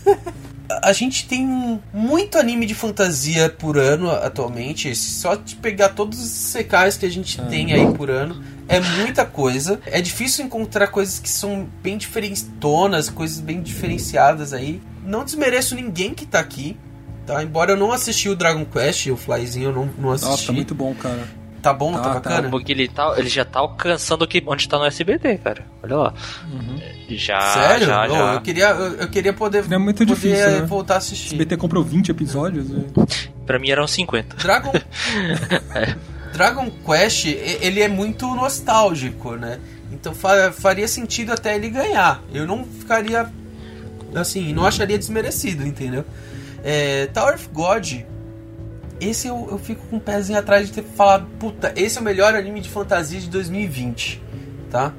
[0.84, 1.46] A gente tem
[1.92, 4.96] muito anime de fantasia por ano atualmente.
[4.96, 8.44] Só de pegar todos os secais que a gente tem aí por ano.
[8.68, 9.80] É muita coisa.
[9.88, 14.80] É difícil encontrar coisas que são bem diferentonas, coisas bem diferenciadas aí.
[15.04, 16.78] Não desmereço ninguém que tá aqui.
[17.26, 17.44] Tá?
[17.44, 20.32] Embora eu não assisti o Dragon Quest, o Flyzinho eu não, não assisti.
[20.32, 21.28] Nossa, tá muito bom, cara.
[21.62, 21.92] Tá bom?
[21.94, 22.14] Tá, Tá, tá.
[22.16, 22.48] bacana?
[22.48, 25.64] O Bug, ele, tá, ele já tá alcançando o que, onde tá no SBT, cara.
[25.84, 26.14] Olha lá.
[27.10, 27.86] Já, Sério?
[27.88, 28.34] já, já.
[28.36, 30.66] Eu, queria, eu, eu queria poder, É muito poder difícil, eh, né?
[30.66, 31.36] voltar a assistir.
[31.36, 32.68] BT comprou 20 episódios.
[32.70, 34.36] e- Pra mim eram 50.
[34.38, 34.72] Dragon...
[36.34, 39.60] Dragon Quest, ele é muito nostálgico, né?
[39.92, 42.22] Então fa- faria sentido até ele ganhar.
[42.34, 43.30] Eu não ficaria...
[44.16, 46.06] Assim, não acharia desmerecido, entendeu?
[46.64, 47.94] É, Tower of God...
[49.00, 52.04] Esse eu, eu fico com um pezinho atrás de ter falado, puta, esse é o
[52.04, 54.22] melhor anime de fantasia de 2020,
[54.70, 54.94] tá?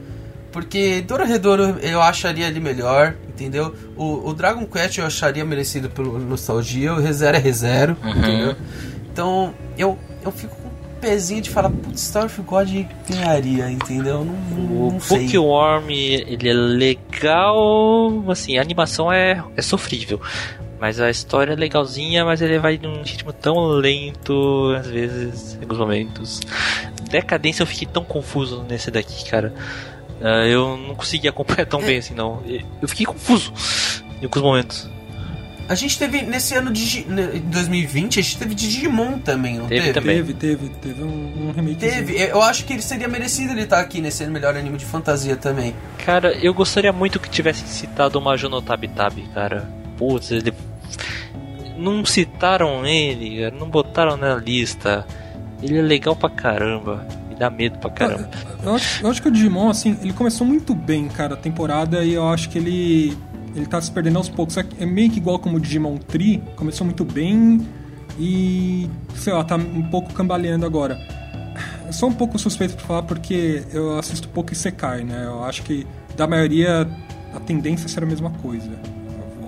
[0.53, 3.75] Porque Dororedoro eu acharia ele melhor, entendeu?
[3.97, 8.57] O, o Dragon Quest eu acharia merecido pelo nostalgia, o ReZero é ReZero, entendeu?
[9.13, 12.69] Então eu, eu fico com um pezinho de falar, putz, Star of God
[13.09, 14.25] ganharia, entendeu?
[14.25, 15.25] Não, não, O não sei.
[15.25, 18.25] Bookworm, ele é legal.
[18.29, 20.21] Assim, a animação é, é sofrível.
[20.81, 25.61] Mas a história é legalzinha, mas ele vai num ritmo tão lento, às vezes, em
[25.61, 26.41] alguns momentos.
[27.11, 29.53] Decadência eu fiquei tão confuso nesse daqui, cara.
[30.23, 32.43] Ah, eu não consegui acompanhar tão bem assim, não.
[32.81, 33.53] Eu fiquei confuso
[34.21, 34.91] em alguns momentos.
[35.69, 39.69] A gente teve, nesse ano de né, em 2020, a gente teve Digimon também, não
[39.69, 39.93] Teve teve?
[39.93, 40.17] também.
[40.17, 41.77] Teve, teve, teve um, um remake.
[41.77, 45.37] Teve, eu acho que ele seria merecido ele estar aqui nesse melhor anime de fantasia
[45.37, 45.75] também.
[46.05, 49.69] Cara, eu gostaria muito que tivessem citado uma Juno Tabi Tabi, cara.
[49.97, 50.53] Putz, ele.
[51.77, 55.07] Não citaram ele, não botaram na lista.
[55.63, 57.07] Ele é legal pra caramba.
[57.29, 58.31] Me dá medo pra caramba.
[58.63, 62.05] Eu acho, eu acho que o Digimon, assim, ele começou muito bem, cara, a temporada,
[62.05, 63.17] e eu acho que ele.
[63.55, 64.57] Ele tá se perdendo aos poucos.
[64.57, 67.67] É é meio que igual como o Digimon Tree, começou muito bem
[68.19, 68.89] e.
[69.15, 70.99] sei lá, tá um pouco cambaleando agora.
[71.87, 75.25] Eu sou um pouco suspeito pra falar porque eu assisto pouco Isekai, né?
[75.25, 75.87] Eu acho que
[76.17, 76.87] da maioria
[77.35, 78.71] a tendência será a mesma coisa.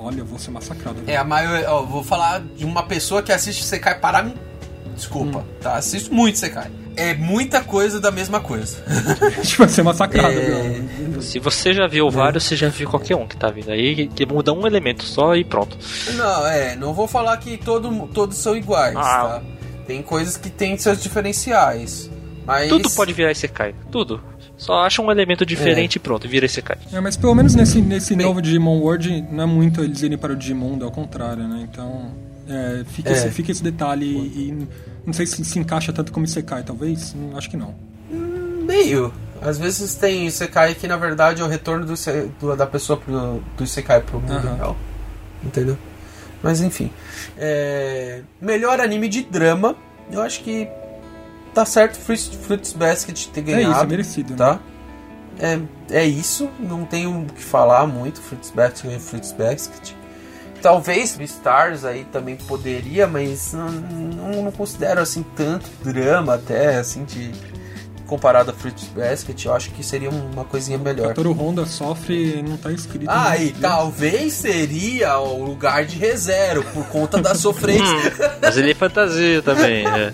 [0.03, 0.99] Olha, eu vou ser massacrado.
[1.07, 1.63] É, a maior.
[1.69, 4.31] Ó, vou falar de uma pessoa que assiste Sekai parar.
[4.95, 5.45] Desculpa, Hum.
[5.61, 5.75] tá?
[5.77, 6.71] Assisto muito Sekai.
[6.95, 8.77] É muita coisa da mesma coisa.
[8.87, 10.83] A gente vai ser massacrado, É.
[11.23, 14.07] Se você já viu vários, você já viu qualquer um que tá vindo aí, que-
[14.09, 15.79] que muda um elemento só e pronto.
[16.15, 19.01] Não, é, não vou falar que todo, todos são iguais, Ah.
[19.41, 19.43] tá?
[19.87, 22.11] Tem coisas que têm seus diferenciais.
[22.45, 22.69] Mas.
[22.69, 23.75] Tudo pode virar esse Kai.
[23.91, 24.21] Tudo.
[24.63, 26.79] Só acha um elemento diferente e pronto, vira esse Kai.
[26.93, 30.17] É, mas pelo menos nesse, nesse Bem- novo Digimon World não é muito eles irem
[30.17, 31.67] para o Digimundo, ao contrário, né?
[31.71, 32.11] Então,
[32.49, 33.13] é, fica, É.
[33.13, 34.69] Esse, fica esse detalhe e
[35.05, 37.15] não sei se se encaixa tanto como Isekai, talvez?
[37.15, 37.75] Hum, Acho que não.
[38.67, 39.13] Meio.
[39.41, 41.95] Às vezes tem Isekai que na verdade é o retorno do,
[42.41, 44.77] do- da pessoa pro, do Isekai pro mundo real.
[45.45, 45.77] Entendeu?
[46.43, 46.91] Mas enfim.
[47.37, 49.75] É, melhor anime de drama.
[50.11, 50.69] Eu acho que
[51.55, 53.73] tá certo Fruits, Fruits Basket ter É ganhado.
[53.75, 54.31] isso, é merecido.
[54.33, 54.37] né?
[54.39, 54.61] tá?
[55.39, 55.59] É,
[55.91, 58.21] é isso, não tenho o que falar muito.
[58.21, 59.93] Fruits Basket é Fruits Basket.
[60.61, 67.05] Talvez Stars aí também poderia, mas não, não, não considero assim tanto drama até assim
[67.05, 67.33] de
[68.13, 69.43] comparado a Fruits Basket.
[69.47, 71.15] Eu acho que seria uma coisinha melhor.
[71.15, 73.07] Toro Honda sofre e não tá escrito.
[73.09, 78.13] Ah, e talvez seria o lugar de reserva por conta da sofrência.
[78.43, 79.87] Mas ele é fantasia também.
[79.89, 80.13] é.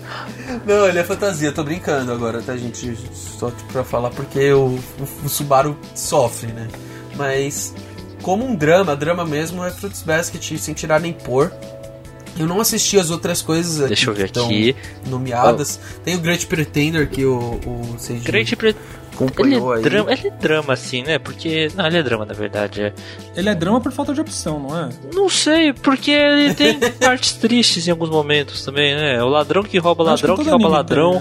[0.65, 2.97] Não, ele é fantasia, tô brincando agora, tá, gente?
[3.13, 6.69] Só tipo, pra falar porque o, o, o Subaru sofre, né?
[7.17, 7.73] Mas
[8.21, 11.51] como um drama, drama mesmo, é Fruits Basket, sem tirar nem pôr.
[12.39, 14.75] Eu não assisti as outras coisas Deixa eu ver que estão aqui.
[15.07, 15.79] nomeadas.
[16.05, 18.55] Tem o Great Pretender que o, o Seiji Great
[19.27, 19.83] Pre- ele acompanhou é, aí.
[19.83, 21.19] drama, ele é drama, assim, né?
[21.19, 21.69] Porque.
[21.75, 22.81] Não, ele é drama, na verdade.
[22.81, 22.93] É.
[23.35, 24.89] Ele é drama por falta de opção, não é?
[25.13, 29.21] Não sei, porque ele tem partes tristes em alguns momentos também, né?
[29.23, 31.19] O ladrão que rouba ladrão, que que, rouba tem, ladrão,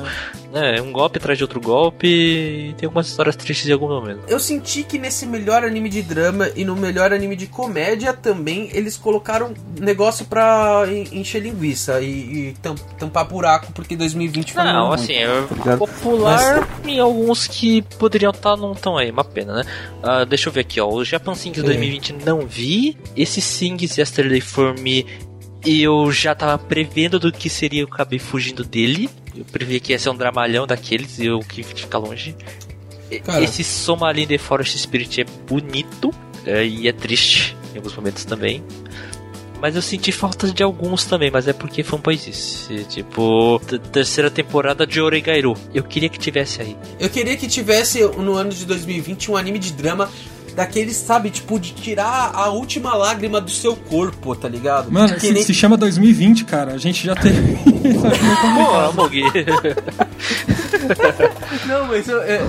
[0.53, 0.73] né?
[0.75, 0.81] né?
[0.81, 2.07] Um golpe atrás de outro golpe.
[2.09, 4.21] E tem algumas histórias tristes em algum momento.
[4.29, 8.69] Eu senti que nesse melhor anime de drama e no melhor anime de comédia também
[8.73, 12.09] eles colocaram negócio pra en- encher linguiça e,
[12.51, 15.27] e tam- tampar buraco, porque 2020 foi Não, assim, é
[15.65, 19.65] tá popular em alguns que poderiam estar, não estão aí, uma pena, né?
[20.03, 20.89] Ah, deixa eu ver aqui, ó.
[20.89, 21.63] O Japan Sings É.
[21.63, 22.97] 2020 não vi.
[23.17, 25.07] Esse Sings Yesterday For Me
[25.65, 29.11] eu já tava prevendo do que seria, eu acabei fugindo dele.
[29.37, 32.35] Eu previ que ia ser um dramalhão daqueles e eu quis ficar longe.
[33.25, 33.43] Cara.
[33.43, 36.13] Esse Somalin The Forest Spirit é bonito
[36.45, 38.63] é, e é triste em alguns momentos também.
[39.61, 42.85] Mas eu senti falta de alguns também, mas é porque fanboyzice.
[42.89, 43.61] Tipo,
[43.93, 45.55] terceira temporada de Oregairu.
[45.75, 46.77] Eu queria que tivesse aí.
[46.99, 50.09] Eu queria que tivesse no ano de 2020 um anime de drama
[50.55, 54.91] daqueles, sabe, tipo, de tirar a última lágrima do seu corpo, tá ligado?
[54.91, 55.43] Mano, que se, nem...
[55.45, 56.75] se chama 2020, cara.
[56.75, 57.57] A gente já teve.
[57.63, 59.09] Pô.
[61.67, 62.21] Não, mas eu.
[62.23, 62.41] é-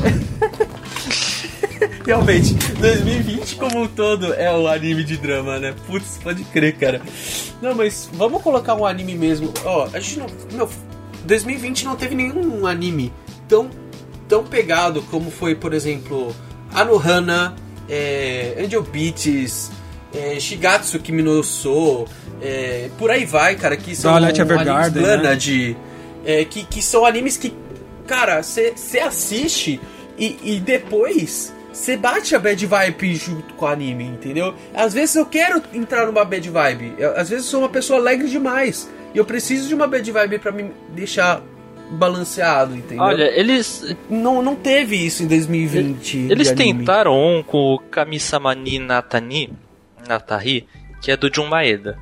[2.05, 5.73] Realmente, 2020 como um todo é o anime de drama, né?
[5.87, 7.01] Putz, pode crer, cara.
[7.61, 9.53] Não, mas vamos colocar um anime mesmo.
[9.63, 10.27] Ó, a gente não.
[10.53, 10.69] Meu,
[11.25, 13.13] 2020 não teve nenhum anime
[13.47, 13.69] tão,
[14.27, 16.35] tão pegado como foi, por exemplo,
[16.73, 17.55] Anohana,
[17.89, 19.71] é, Angel Beats,
[20.13, 22.05] é, Shigatsu Kimi no So,
[22.41, 25.17] é, por aí vai, cara, que são Violet animes Evergarden, né?
[25.17, 25.75] Planet,
[26.25, 27.53] é, que, que são animes que,
[28.07, 29.79] cara, você assiste
[30.17, 34.53] e, e depois você bate a bad vibe junto com o anime, entendeu?
[34.73, 37.99] Às vezes eu quero entrar numa bad vibe, eu- às vezes eu sou uma pessoa
[37.99, 41.41] alegre demais e eu preciso de uma bad vibe pra me deixar
[41.91, 43.03] balanceado, entendeu?
[43.03, 43.95] Olha, eles.
[44.09, 46.27] não, não teve isso em 2020.
[46.29, 49.51] Eles tentaram um com o Kamisamani Natani,
[50.07, 50.67] Natari,
[51.01, 51.97] que é do Jun Maeda.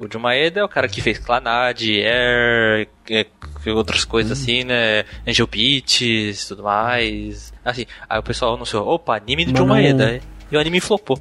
[0.00, 3.26] O Jun Maeda é o cara que fez Clanad, Air, é,
[3.62, 4.42] que outras coisas Hum.
[4.42, 5.04] assim, né?
[5.26, 7.52] Angel Beats, tudo mais.
[7.64, 10.20] Assim, aí o pessoal anunciou, opa, anime do Mas Jun não- Maeda.
[10.50, 11.20] E o anime flopou.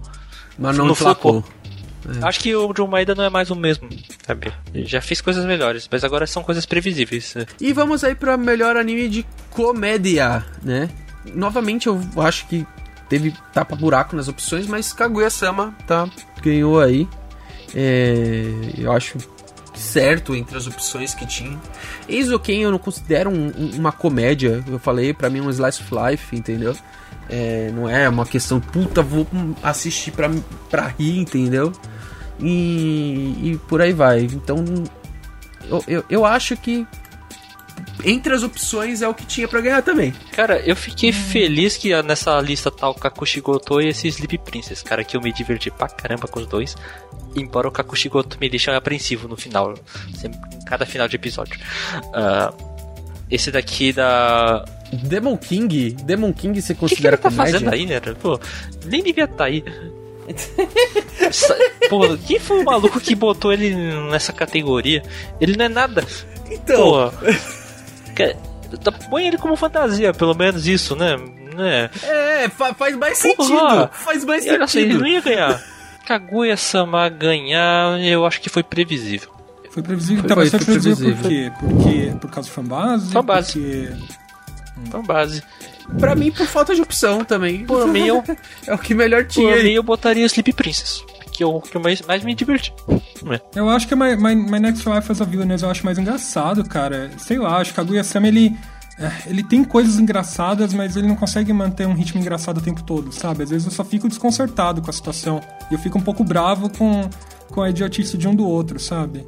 [0.57, 1.43] Mas não não flopou.
[2.23, 3.87] Acho que o Jun Maeda não é mais o mesmo,
[4.25, 4.51] sabe?
[4.73, 7.35] Já fez coisas melhores, mas agora são coisas previsíveis.
[7.35, 7.45] né?
[7.59, 10.89] E vamos aí pra melhor anime de comédia, né?
[11.35, 12.65] Novamente eu acho que
[13.09, 16.09] teve tapa buraco nas opções, mas Kaguya-sama tá
[16.41, 17.07] ganhou aí.
[17.75, 19.17] É, eu acho
[19.75, 21.57] certo entre as opções que tinha.
[22.07, 25.81] Eizouken eu não considero um- um- uma comédia, eu falei, pra mim é um slice
[25.81, 26.75] of life, entendeu?
[27.29, 29.25] É, não é uma questão, puta, vou
[29.63, 30.29] assistir pra,
[30.69, 31.71] pra rir, entendeu?
[32.39, 34.21] E, e por aí vai.
[34.21, 34.63] Então,
[35.69, 36.87] eu, eu, eu acho que
[38.03, 40.13] entre as opções é o que tinha pra ganhar também.
[40.31, 45.03] Cara, eu fiquei feliz que nessa lista tá o Kakushigoto e esse Sleep Princess, cara,
[45.03, 46.75] que eu me diverti pra caramba com os dois.
[47.35, 49.73] Embora o Kakushigoto me deixe apreensivo no final,
[50.15, 51.59] sempre, em cada final de episódio.
[52.13, 52.53] Ah,
[53.29, 54.65] esse daqui da.
[54.91, 57.53] Demon King, Demon King você O que, que ele considera tá comédia?
[57.53, 57.99] fazendo aí, né?
[58.19, 58.39] Pô,
[58.85, 59.63] nem devia estar aí.
[61.31, 61.55] Sa-
[61.89, 63.73] Pô, quem foi o maluco que botou ele
[64.09, 65.03] nessa categoria?
[65.39, 66.05] Ele não é nada.
[66.49, 67.11] Então, Pô,
[68.25, 71.17] que- tá- põe ele como fantasia, pelo menos isso, né?
[71.55, 71.89] né?
[72.03, 73.43] é, fa- faz mais Porra!
[73.47, 73.89] sentido.
[73.93, 74.99] Faz mais olha só, ele sentido.
[75.01, 75.61] não ia ganhar.
[76.05, 79.29] Kaguya-sama ganhar, eu acho que foi previsível.
[79.71, 81.51] Foi previsível, Foi- então, mas foi- foi previsível por quê?
[81.59, 83.11] Porque, por causa de fanbase?
[83.11, 83.53] Fanbase.
[83.59, 83.89] Porque...
[84.87, 85.43] Então, base.
[85.99, 87.65] Pra mim, por falta de opção também.
[87.65, 88.23] Por mim, eu,
[88.65, 89.55] É o que melhor por tinha.
[89.57, 91.03] mim, eu botaria Sleep Princess.
[91.39, 92.73] Que eu, que eu mais, mais me diverti.
[92.89, 93.39] É.
[93.57, 96.65] Eu acho que my, my, my Next Life as a Villainess eu acho mais engraçado,
[96.65, 97.09] cara.
[97.17, 98.57] Sei lá, acho que Kaguya-sama, ele...
[98.99, 102.83] é, Ele tem coisas engraçadas, mas ele não consegue manter um ritmo engraçado o tempo
[102.83, 103.43] todo, sabe?
[103.43, 105.39] Às vezes eu só fico desconcertado com a situação.
[105.71, 107.09] E eu fico um pouco bravo com,
[107.47, 109.25] com a idiotice de um do outro, sabe?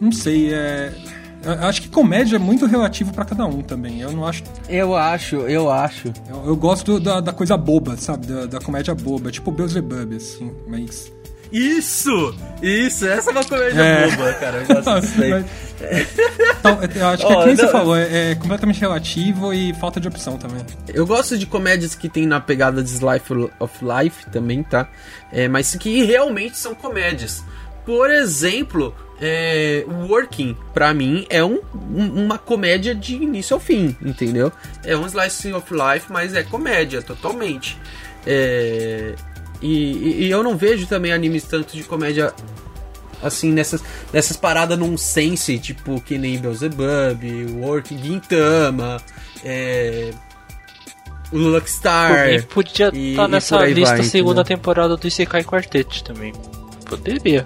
[0.00, 0.94] Não sei, é...
[1.42, 4.00] eu Acho que comédia é muito relativo pra cada um também.
[4.00, 6.12] Eu não acho Eu acho, eu acho.
[6.28, 8.26] Eu, eu gosto da, da coisa boba, sabe?
[8.26, 11.12] Da, da comédia boba, tipo Beelzebub, assim, mas...
[11.50, 12.34] Isso!
[12.62, 14.10] Isso, essa é uma comédia É.
[14.10, 14.58] boba, cara.
[14.58, 15.44] Eu gosto disso daí.
[16.60, 19.98] Então, eu acho que é Ó, que você falou, é, é completamente relativo e falta
[19.98, 20.62] de opção também.
[20.92, 24.88] Eu gosto de comédias que tem na pegada de Slice of Life também, tá?
[25.32, 27.42] É, mas que realmente são comédias.
[27.86, 33.96] Por exemplo, é, Working, pra mim, é um- um- uma comédia de início ao fim,
[34.02, 34.52] entendeu?
[34.84, 37.76] É um Slice of Life, mas é comédia, totalmente.
[38.26, 39.14] É,
[39.60, 42.32] E, e, eu não vejo também animes tanto de comédia
[43.20, 47.24] assim, nessas, nessas paradas num sense, tipo, que nem Beelzebub,
[47.60, 48.98] Work Gintama,
[49.44, 50.12] é,
[51.32, 52.28] o Luckstar.
[52.28, 54.56] E podia estar tá nessa lista vai, segunda entendeu?
[54.58, 56.32] temporada do Isekai Quartet também.
[56.88, 57.44] Poderia.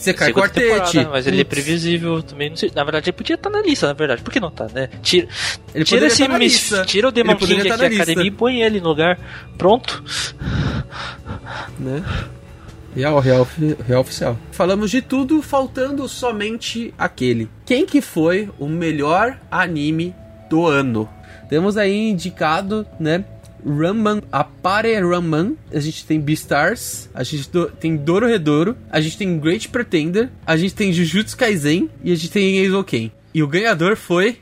[0.00, 1.06] Isekai Quartet.
[1.10, 2.52] Mas ele é previsível também.
[2.74, 4.22] Na verdade, ele podia estar na lista, na verdade.
[4.22, 4.88] Por que não tá, né?
[5.02, 5.28] Tira,
[5.74, 8.80] ele tira esse tá mis, Tira o Demon King aqui da academia e põe ele
[8.80, 9.18] no lugar.
[9.58, 10.02] Pronto.
[11.78, 12.02] Né?
[12.96, 13.46] Real, real,
[13.86, 14.38] real oficial.
[14.50, 17.48] Falamos de tudo, faltando somente aquele.
[17.64, 20.14] Quem que foi o melhor anime
[20.48, 21.08] do ano?
[21.48, 23.24] Temos aí indicado, né?
[23.66, 29.38] Ramman, Apare Ramman, a gente tem Beastars, a gente do, tem Dororedoro, a gente tem
[29.38, 33.12] Great Pretender, a gente tem Jujutsu Kaisen e a gente tem Eizouken.
[33.32, 34.38] E o ganhador foi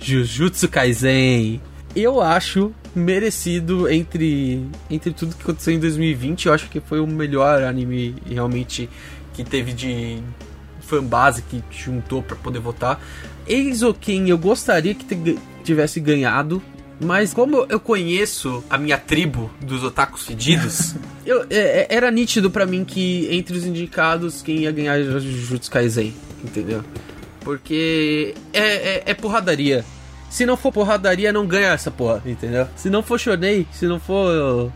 [0.00, 1.60] Jujutsu Kaisen.
[1.94, 6.46] Eu acho merecido entre, entre tudo que aconteceu em 2020.
[6.46, 8.88] Eu acho que foi o melhor anime realmente
[9.34, 10.22] que teve de
[10.80, 13.00] fanbase que juntou para poder votar.
[13.50, 16.62] Eizouken eu gostaria que tivesse ganhado,
[17.00, 20.94] mas como eu conheço a minha tribo dos otakus fedidos,
[21.26, 25.18] eu, é, é, era nítido para mim que entre os indicados quem ia ganhar era
[25.18, 26.84] Jujutsu Kaisen, entendeu?
[27.40, 29.84] Porque é, é, é porradaria.
[30.28, 32.68] Se não for porradaria, não ganha essa porra, entendeu?
[32.76, 34.70] Se não for shonei, se não for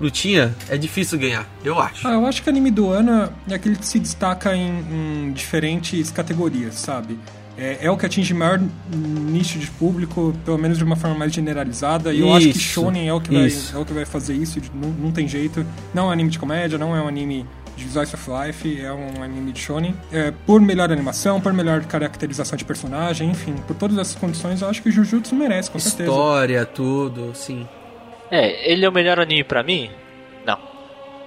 [0.00, 2.08] lutinha, é difícil ganhar, eu acho.
[2.08, 5.32] Ah, eu acho que o anime do ano é aquele que se destaca em, em
[5.32, 7.18] diferentes categorias, sabe?
[7.56, 8.60] É, é, o que atinge maior
[8.92, 12.12] nicho de público, pelo menos de uma forma mais generalizada.
[12.12, 14.34] E isso, eu acho que Shonen é o que, vai, é o que vai fazer
[14.34, 15.64] isso, não, não tem jeito.
[15.92, 17.46] Não é um anime de comédia, não é um anime
[17.76, 19.94] de Slice of Life, é um anime de shonen.
[20.12, 24.68] É, por melhor animação, por melhor caracterização de personagem, enfim, por todas essas condições, eu
[24.68, 26.10] acho que Jujutsu merece, com certeza.
[26.10, 27.66] História, tudo, sim.
[28.30, 29.90] É, ele é o melhor anime para mim?
[30.46, 30.58] Não.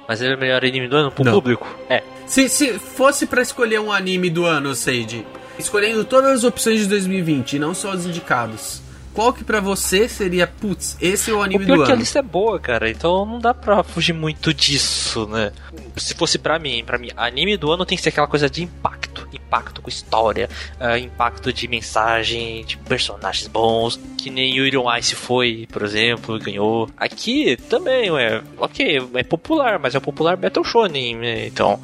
[0.07, 1.34] Mas ele é o melhor anime do ano pro Não.
[1.34, 1.67] público?
[1.89, 2.03] É.
[2.25, 5.25] Se, se fosse para escolher um anime do ano, Seiji,
[5.58, 8.82] escolhendo todas as opções de 2020, não só os indicados,
[9.18, 11.91] qual que pra você seria, putz, esse é o anime o pior do é que
[11.91, 11.97] ano?
[11.97, 15.51] a lista é boa, cara, então não dá pra fugir muito disso, né?
[15.95, 18.62] Se fosse pra mim, pra mim, anime do ano tem que ser aquela coisa de
[18.62, 19.28] impacto.
[19.34, 20.47] Impacto com história,
[20.80, 26.38] uh, impacto de mensagem, de personagens bons, que nem Yuri on Ice foi, por exemplo,
[26.38, 26.88] ganhou.
[26.95, 31.47] Aqui também, é, ok, é popular, mas é popular Battle Shonen, né?
[31.47, 31.80] então...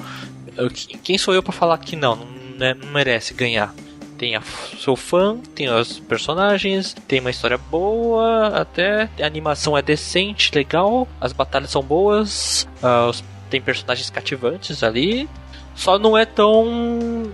[0.56, 2.28] Eu, quem sou eu para falar que não,
[2.58, 3.74] né, não merece ganhar?
[4.24, 4.42] tem a,
[4.80, 11.08] seu fã, tem os personagens, tem uma história boa, até a animação é decente, legal,
[11.20, 15.28] as batalhas são boas, uh, os, tem personagens cativantes ali,
[15.76, 17.32] só não é tão hum,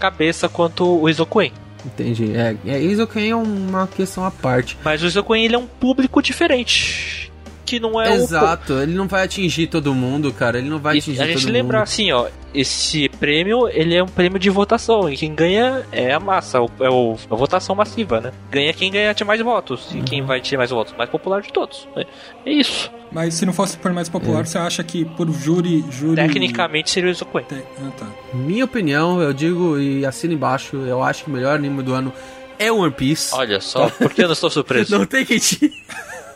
[0.00, 1.52] cabeça quanto o Izokuen.
[1.86, 2.32] Entendi.
[2.34, 4.76] É, é Izokuen é uma questão à parte.
[4.82, 7.27] Mas o Izokuen ele é um público diferente
[7.68, 8.82] que não é Exato, o...
[8.82, 10.58] ele não vai atingir todo mundo, cara.
[10.58, 11.36] Ele não vai atingir todo mundo.
[11.36, 15.08] A gente lembrar assim, ó, esse prêmio, ele é um prêmio de votação.
[15.10, 18.32] E quem ganha é a massa, é o, a votação massiva, né?
[18.50, 19.90] Ganha quem ganha mais votos.
[19.94, 20.26] E quem uhum.
[20.26, 20.94] vai ter mais votos?
[20.96, 21.86] Mais popular de todos.
[21.94, 22.04] Né?
[22.46, 22.90] É isso.
[23.12, 24.44] Mas se não fosse por mais popular, é.
[24.44, 25.84] você acha que por júri.
[25.90, 26.16] júri...
[26.16, 27.44] Tecnicamente seria o Izokuen.
[27.44, 27.54] Te...
[27.54, 28.06] Ah, tá.
[28.32, 32.12] Minha opinião, eu digo e assino embaixo, eu acho que o melhor anime do ano
[32.58, 33.34] é One Piece.
[33.34, 34.90] Olha só, por que eu não estou surpreso?
[34.98, 35.72] não tem que te.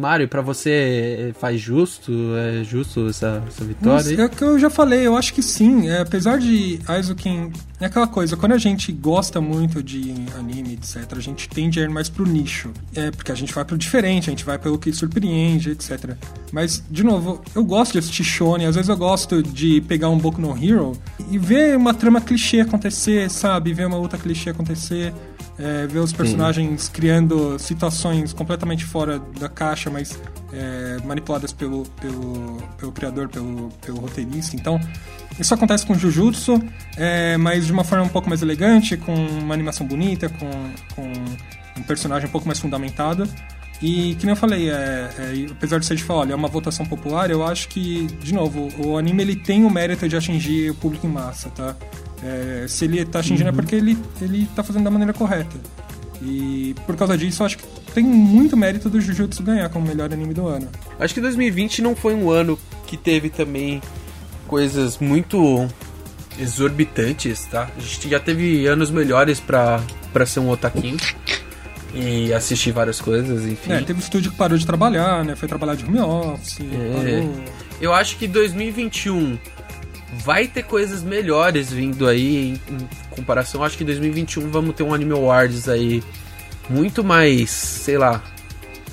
[0.00, 4.22] Mario, para você faz justo, é justo essa, essa vitória?
[4.22, 5.88] é que eu já falei, eu acho que sim.
[5.88, 7.52] É, apesar de Aizuken.
[7.80, 11.82] É aquela coisa, quando a gente gosta muito de anime, etc., a gente tende a
[11.82, 12.70] ir mais pro nicho.
[12.94, 16.14] É, porque a gente vai pro diferente, a gente vai pelo que surpreende, etc.
[16.52, 20.18] Mas, de novo, eu gosto de assistir Shonen, às vezes eu gosto de pegar um
[20.18, 20.92] Boku no Hero
[21.30, 23.72] e ver uma trama clichê acontecer, sabe?
[23.72, 25.14] Ver uma luta clichê acontecer
[25.60, 26.92] é, ver os personagens Sim.
[26.92, 30.18] criando situações completamente fora da caixa, mas
[30.52, 34.56] é, manipuladas pelo, pelo, pelo criador, pelo, pelo roteirista.
[34.56, 34.80] Então,
[35.38, 36.62] isso acontece com Jujutsu,
[36.96, 40.50] é, mas de uma forma um pouco mais elegante, com uma animação bonita, com,
[40.94, 41.12] com
[41.78, 43.28] um personagem um pouco mais fundamentado.
[43.82, 46.48] E, que nem eu falei, é, é, apesar de ser de falar, olha, é uma
[46.48, 50.70] votação popular, eu acho que, de novo, o anime ele tem o mérito de atingir
[50.70, 51.74] o público em massa, tá?
[52.22, 53.58] É, se ele está atingindo é uhum.
[53.58, 55.56] é porque ele, ele tá fazendo da maneira correta.
[56.20, 57.64] E por causa disso, eu acho que
[57.94, 60.68] tem muito mérito do Jujutsu ganhar como melhor anime do ano.
[60.98, 63.80] Acho que 2020 não foi um ano que teve também
[64.46, 65.66] coisas muito
[66.38, 67.70] exorbitantes, tá?
[67.74, 69.80] A gente já teve anos melhores para
[70.26, 70.98] ser um otaquinho
[71.94, 73.72] e assistir várias coisas, enfim.
[73.72, 75.34] É, teve um estúdio que parou de trabalhar, né?
[75.34, 77.26] Foi trabalhar de home office, é.
[77.80, 79.38] Eu acho que 2021
[80.24, 83.64] vai ter coisas melhores vindo aí em, em comparação.
[83.64, 86.02] Acho que em 2021 vamos ter um Anime Awards aí
[86.68, 88.22] muito mais, sei lá,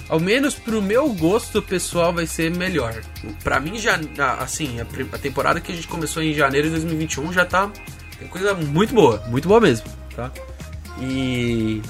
[0.10, 3.02] ao menos pro meu gosto pessoal vai ser melhor.
[3.44, 4.00] Para mim já
[4.40, 7.72] assim, a, temporada que a gente começou em janeiro de 2021 já tá
[8.18, 9.86] tem coisa muito boa, muito boa mesmo,
[10.16, 10.32] tá?
[11.00, 11.82] E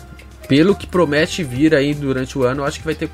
[0.47, 3.09] pelo que promete vir aí durante o ano, acho que vai ter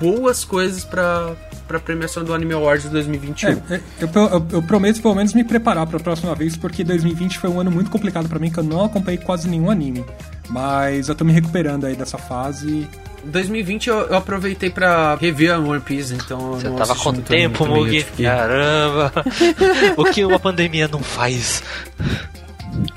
[0.00, 1.34] boas coisas para
[1.68, 3.48] para premiação do Anime Awards de 2021.
[3.48, 6.82] É, é, eu, eu, eu, prometo pelo menos me preparar para a próxima vez, porque
[6.82, 10.04] 2020 foi um ano muito complicado para mim, que eu não acompanhei quase nenhum anime.
[10.48, 12.88] Mas eu tô me recuperando aí dessa fase
[13.24, 16.52] 2020 eu, eu aproveitei para rever a One Piece, então.
[16.52, 18.04] Você tava com tempo, Mugi?
[18.20, 19.12] Caramba!
[19.96, 21.62] o que uma pandemia não faz?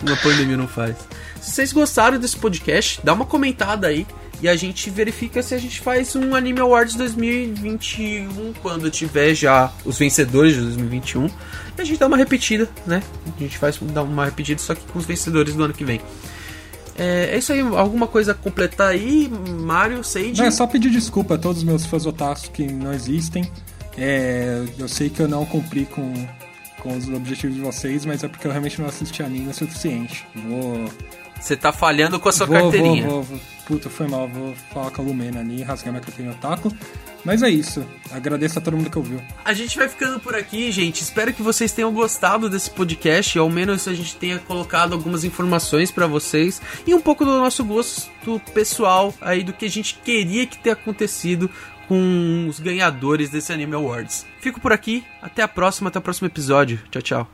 [0.01, 0.95] Uma pandemia não faz.
[1.43, 4.07] Se vocês gostaram desse podcast, dá uma comentada aí
[4.41, 9.69] e a gente verifica se a gente faz um Anime Awards 2021 quando tiver já
[9.83, 11.25] os vencedores de 2021.
[11.77, 13.03] E a gente dá uma repetida, né?
[13.35, 15.99] A gente faz dá uma repetida só que com os vencedores do ano que vem.
[16.97, 20.37] É, é, isso aí, alguma coisa a completar aí, Mario, Sage?
[20.37, 23.51] Não, é só pedir desculpa a todos os meus fãs otakus que não existem.
[23.97, 26.13] É, eu sei que eu não cumpri com,
[26.81, 30.25] com os objetivos de vocês, mas é porque eu realmente não assisti anime o suficiente.
[30.35, 30.89] Vou
[31.43, 33.05] você tá falhando com a sua vou, carteirinha.
[33.05, 34.29] Vou, vou, Puta, foi mal.
[34.29, 36.73] Vou falar com a Lumena ali, rasgar minha carteirinha otaku.
[37.23, 37.85] Mas é isso.
[38.11, 39.21] Agradeço a todo mundo que ouviu.
[39.43, 41.01] A gente vai ficando por aqui, gente.
[41.01, 43.37] Espero que vocês tenham gostado desse podcast.
[43.37, 46.61] Ao menos a gente tenha colocado algumas informações para vocês.
[46.87, 48.09] E um pouco do nosso gosto
[48.53, 51.49] pessoal aí do que a gente queria que ter acontecido
[51.89, 54.25] com os ganhadores desse Anime Awards.
[54.39, 55.03] Fico por aqui.
[55.21, 55.89] Até a próxima.
[55.89, 56.81] Até o próximo episódio.
[56.89, 57.33] Tchau, tchau.